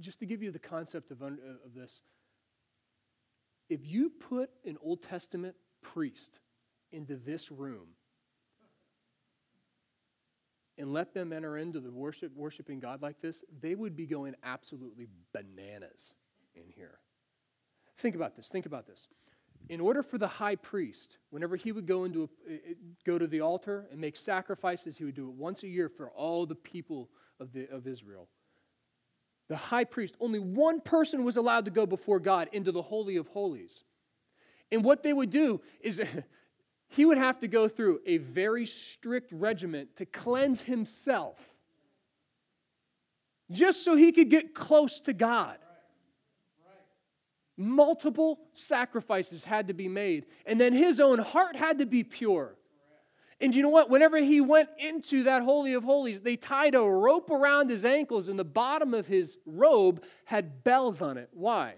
[0.00, 1.38] just to give you the concept of, of
[1.74, 2.00] this,
[3.68, 6.40] if you put an Old Testament priest
[6.92, 7.86] into this room
[10.78, 14.34] and let them enter into the worship, worshiping God like this, they would be going
[14.44, 16.14] absolutely bananas
[16.54, 16.98] in here.
[17.98, 18.48] Think about this.
[18.48, 19.08] Think about this
[19.68, 22.74] in order for the high priest, whenever he would go into a, eh, eh,
[23.04, 26.10] go to the altar and make sacrifices, he would do it once a year for
[26.10, 27.10] all the people
[27.40, 28.28] of, the, of Israel.
[29.48, 33.16] The high priest, only one person was allowed to go before God into the Holy
[33.16, 33.84] of Holies.
[34.72, 36.00] And what they would do is
[36.96, 41.38] he would have to go through a very strict regiment to cleanse himself
[43.50, 45.58] just so he could get close to God.
[47.58, 50.24] Multiple sacrifices had to be made.
[50.46, 52.56] And then his own heart had to be pure.
[53.42, 53.90] And you know what?
[53.90, 58.28] Whenever he went into that Holy of Holies, they tied a rope around his ankles,
[58.28, 61.28] and the bottom of his robe had bells on it.
[61.34, 61.74] Why?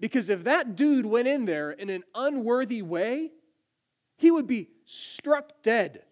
[0.00, 3.30] Because if that dude went in there in an unworthy way,
[4.22, 6.02] he would be struck dead.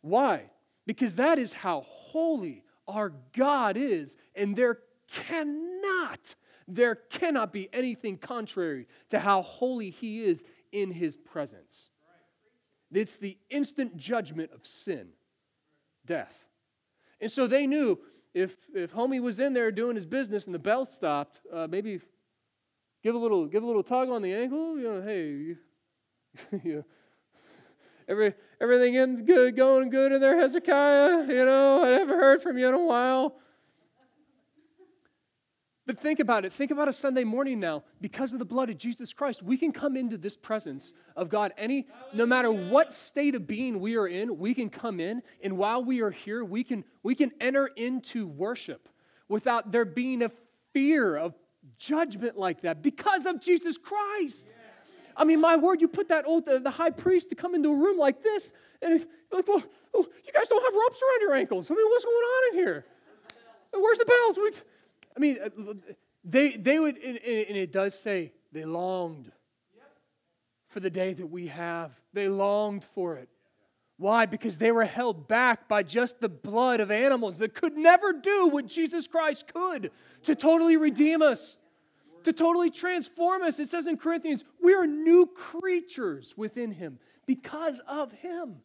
[0.00, 0.44] Why?
[0.86, 4.78] Because that is how holy our God is, and there
[5.12, 6.34] cannot
[6.66, 11.90] there cannot be anything contrary to how holy he is in his presence.
[12.90, 15.08] It's the instant judgment of sin,
[16.06, 16.34] death.
[17.20, 17.98] And so they knew
[18.32, 22.00] if if homie was in there doing his business and the bell stopped, uh, maybe
[23.02, 24.78] give a little give a little tug on the ankle.
[24.78, 25.56] You know, hey,
[26.64, 26.84] you,
[28.08, 31.26] every everything in good, going good in there, Hezekiah.
[31.26, 33.36] You know, I haven't heard from you in a while.
[35.86, 36.52] But think about it.
[36.52, 37.84] Think about a Sunday morning now.
[38.00, 41.52] Because of the blood of Jesus Christ, we can come into this presence of God
[41.58, 45.58] any no matter what state of being we are in, we can come in and
[45.58, 48.88] while we are here, we can we can enter into worship
[49.28, 50.30] without there being a
[50.72, 51.34] fear of
[51.78, 54.52] judgment like that because of Jesus Christ.
[55.16, 57.70] I mean, my word, you put that old the, the high priest to come into
[57.70, 58.52] a room like this,
[58.82, 59.62] and it's like, well,
[59.94, 61.70] oh, you guys don't have ropes around your ankles.
[61.70, 62.84] I mean, what's going on in here?
[63.72, 64.38] Where's the bells?
[65.16, 65.74] I mean, uh,
[66.24, 69.30] they, they would, and it does say they longed
[70.68, 71.92] for the day that we have.
[72.12, 73.28] They longed for it.
[73.96, 74.26] Why?
[74.26, 78.48] Because they were held back by just the blood of animals that could never do
[78.48, 79.92] what Jesus Christ could
[80.24, 81.58] to totally redeem us,
[82.24, 83.60] to totally transform us.
[83.60, 88.56] It says in Corinthians, we are new creatures within Him because of Him.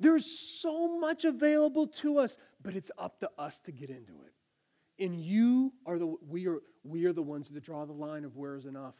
[0.00, 5.04] There's so much available to us, but it's up to us to get into it.
[5.04, 8.36] And you are the we are we are the ones that draw the line of
[8.36, 8.94] where is enough.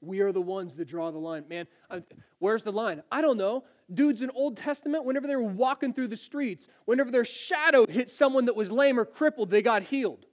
[0.00, 1.44] We are the ones that draw the line.
[1.48, 2.02] Man, I,
[2.38, 3.02] where's the line?
[3.10, 3.64] I don't know.
[3.94, 8.10] Dudes in Old Testament, whenever they were walking through the streets, whenever their shadow hit
[8.10, 10.26] someone that was lame or crippled, they got healed.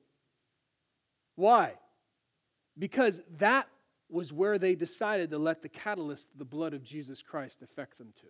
[1.42, 1.74] Why?
[2.78, 3.68] Because that
[4.10, 8.14] was where they decided to let the catalyst, the blood of Jesus Christ, affect them
[8.22, 8.28] to.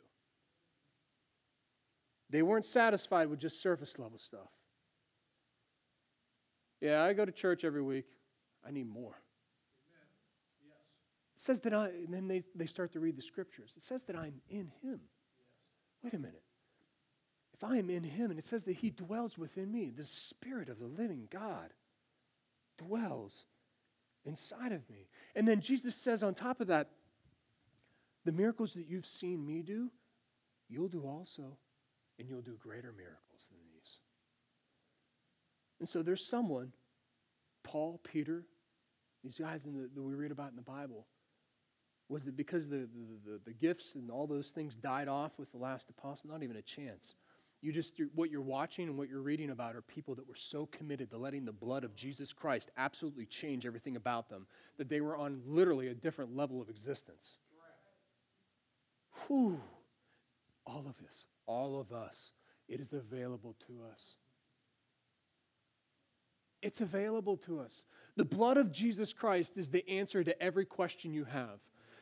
[2.29, 4.47] They weren't satisfied with just surface level stuff.
[6.79, 8.05] Yeah, I go to church every week.
[8.65, 9.17] I need more.
[10.63, 10.77] Yes.
[11.35, 13.73] It says that I, and then they, they start to read the scriptures.
[13.75, 15.01] It says that I'm in Him.
[15.01, 15.51] Yes.
[16.01, 16.43] Wait a minute.
[17.53, 20.69] If I am in Him, and it says that He dwells within me, the Spirit
[20.69, 21.73] of the living God
[22.85, 23.45] dwells
[24.25, 25.07] inside of me.
[25.35, 26.89] And then Jesus says on top of that,
[28.25, 29.89] the miracles that you've seen me do,
[30.69, 31.57] you'll do also,
[32.19, 33.97] and you'll do greater miracles than these.
[35.79, 36.71] and so there's someone,
[37.63, 38.45] Paul, Peter,
[39.23, 41.07] these guys the, that we read about in the Bible.
[42.09, 45.51] Was it because the, the, the, the gifts and all those things died off with
[45.51, 46.29] the last apostle?
[46.29, 47.15] Not even a chance.
[47.61, 50.65] You just what you're watching and what you're reading about are people that were so
[50.65, 54.47] committed to letting the blood of Jesus Christ absolutely change everything about them
[54.77, 57.37] that they were on literally a different level of existence.
[59.27, 59.59] Whew.
[60.65, 62.31] All of us, all of us,
[62.67, 64.15] it is available to us.
[66.63, 67.83] It's available to us.
[68.15, 71.59] The blood of Jesus Christ is the answer to every question you have.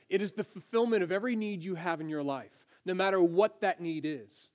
[0.10, 2.52] It is the fulfillment of every need you have in your life,
[2.86, 4.50] no matter what that need is.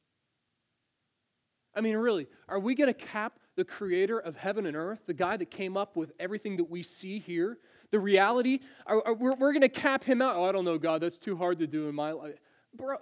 [1.77, 5.15] I mean, really, are we going to cap the creator of heaven and earth, the
[5.15, 7.59] guy that came up with everything that we see here?
[7.91, 8.61] The reality?
[8.87, 10.37] Are, are, we're we're going to cap him out.
[10.37, 12.35] Oh, I don't know, God, that's too hard to do in my life.
[12.77, 12.97] Bro,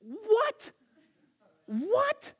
[0.00, 0.70] what?
[1.66, 2.32] What?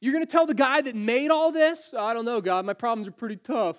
[0.00, 1.90] You're going to tell the guy that made all this?
[1.92, 3.76] Oh, I don't know, God, my problems are pretty tough.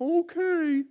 [0.00, 0.82] Okay.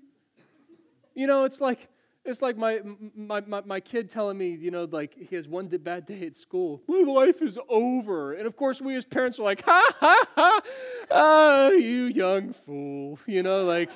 [1.15, 1.87] You know, it's like
[2.27, 2.81] it's like my,
[3.15, 6.35] my, my, my, kid telling me, you know, like he has one bad day at
[6.35, 6.81] school.
[6.87, 8.33] My life is over.
[8.33, 10.61] And of course, we as parents are like, ha, ha, ha,
[11.09, 13.17] ah, you young fool.
[13.25, 13.89] You know, like,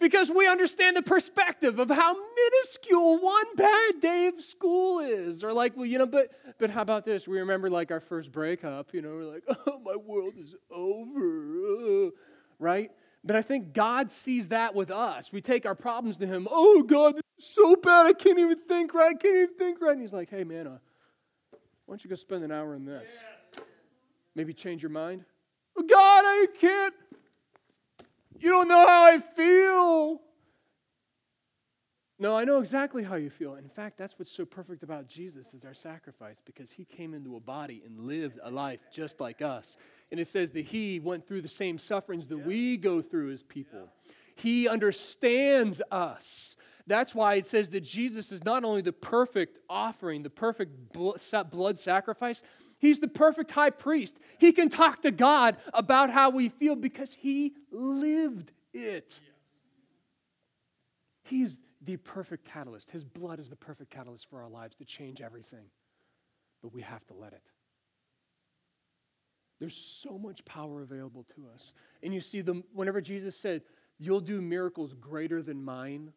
[0.00, 5.44] because we understand the perspective of how minuscule one bad day of school is.
[5.44, 7.28] Or like, well, you know, but but how about this?
[7.28, 12.10] We remember like our first breakup, you know, we're like, oh, my world is over.
[12.58, 12.90] right?
[13.24, 15.32] But I think God sees that with us.
[15.32, 16.48] We take our problems to Him.
[16.50, 18.06] Oh, God, this is so bad.
[18.06, 19.14] I can't even think right.
[19.14, 19.92] I can't even think right.
[19.92, 20.78] And He's like, hey, man, uh,
[21.86, 23.10] why don't you go spend an hour in this?
[24.34, 25.24] Maybe change your mind?
[25.78, 26.94] Oh, God, I can't.
[28.40, 30.20] You don't know how I feel.
[32.18, 33.54] No, I know exactly how you feel.
[33.54, 37.36] In fact, that's what's so perfect about Jesus is our sacrifice because he came into
[37.36, 39.76] a body and lived a life just like us.
[40.12, 42.46] And it says that he went through the same sufferings that yes.
[42.46, 43.80] we go through as people.
[43.80, 44.12] Yeah.
[44.36, 46.54] He understands us.
[46.86, 51.78] That's why it says that Jesus is not only the perfect offering, the perfect blood
[51.78, 52.42] sacrifice,
[52.82, 54.16] He's the perfect high priest.
[54.38, 59.14] He can talk to God about how we feel because he lived it.
[61.22, 62.90] He's the perfect catalyst.
[62.90, 65.66] His blood is the perfect catalyst for our lives to change everything.
[66.60, 67.42] But we have to let it.
[69.62, 71.72] There's so much power available to us.
[72.02, 73.62] And you see, the, whenever Jesus said,
[73.96, 76.12] You'll do miracles greater than mine,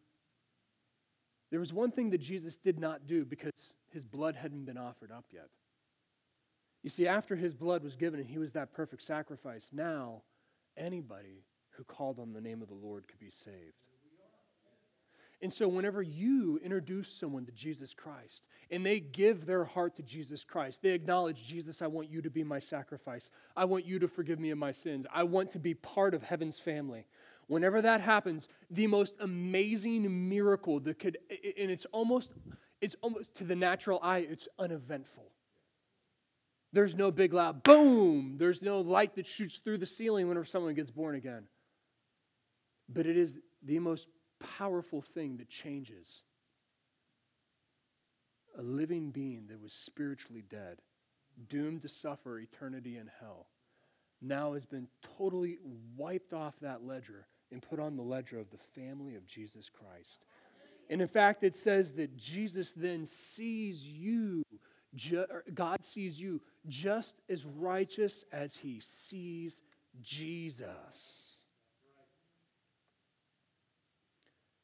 [1.52, 3.52] there was one thing that Jesus did not do because
[3.92, 5.46] his blood hadn't been offered up yet.
[6.82, 10.22] You see, after his blood was given and he was that perfect sacrifice, now
[10.76, 13.74] anybody who called on the name of the Lord could be saved.
[15.42, 20.02] And so, whenever you introduce someone to Jesus Christ and they give their heart to
[20.02, 23.28] Jesus Christ, they acknowledge, Jesus, I want you to be my sacrifice.
[23.54, 25.06] I want you to forgive me of my sins.
[25.12, 27.06] I want to be part of heaven's family.
[27.48, 32.32] Whenever that happens, the most amazing miracle that could, and it's almost,
[32.80, 35.24] it's almost to the natural eye, it's uneventful.
[36.72, 38.36] There's no big loud boom.
[38.38, 41.44] There's no light that shoots through the ceiling whenever someone gets born again.
[42.88, 44.06] But it is the most
[44.40, 46.22] powerful thing that changes.
[48.58, 50.78] A living being that was spiritually dead,
[51.48, 53.46] doomed to suffer eternity in hell,
[54.22, 55.58] now has been totally
[55.96, 60.24] wiped off that ledger and put on the ledger of the family of Jesus Christ.
[60.88, 64.42] And in fact, it says that Jesus then sees you,
[65.52, 69.60] God sees you just as righteous as he sees
[70.00, 71.25] Jesus.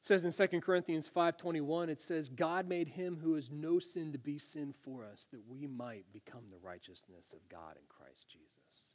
[0.02, 4.10] It says in 2 Corinthians 5:21 it says God made him who has no sin
[4.10, 8.26] to be sin for us that we might become the righteousness of God in Christ
[8.28, 8.92] Jesus.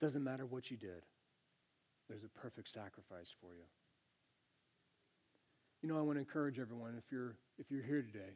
[0.00, 1.06] Doesn't matter what you did.
[2.08, 3.62] There's a perfect sacrifice for you.
[5.80, 8.34] You know, I want to encourage everyone if you're if you're here today.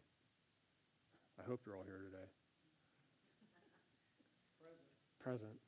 [1.41, 2.31] I hope you're all here today.
[5.19, 5.51] Present.
[5.51, 5.66] Present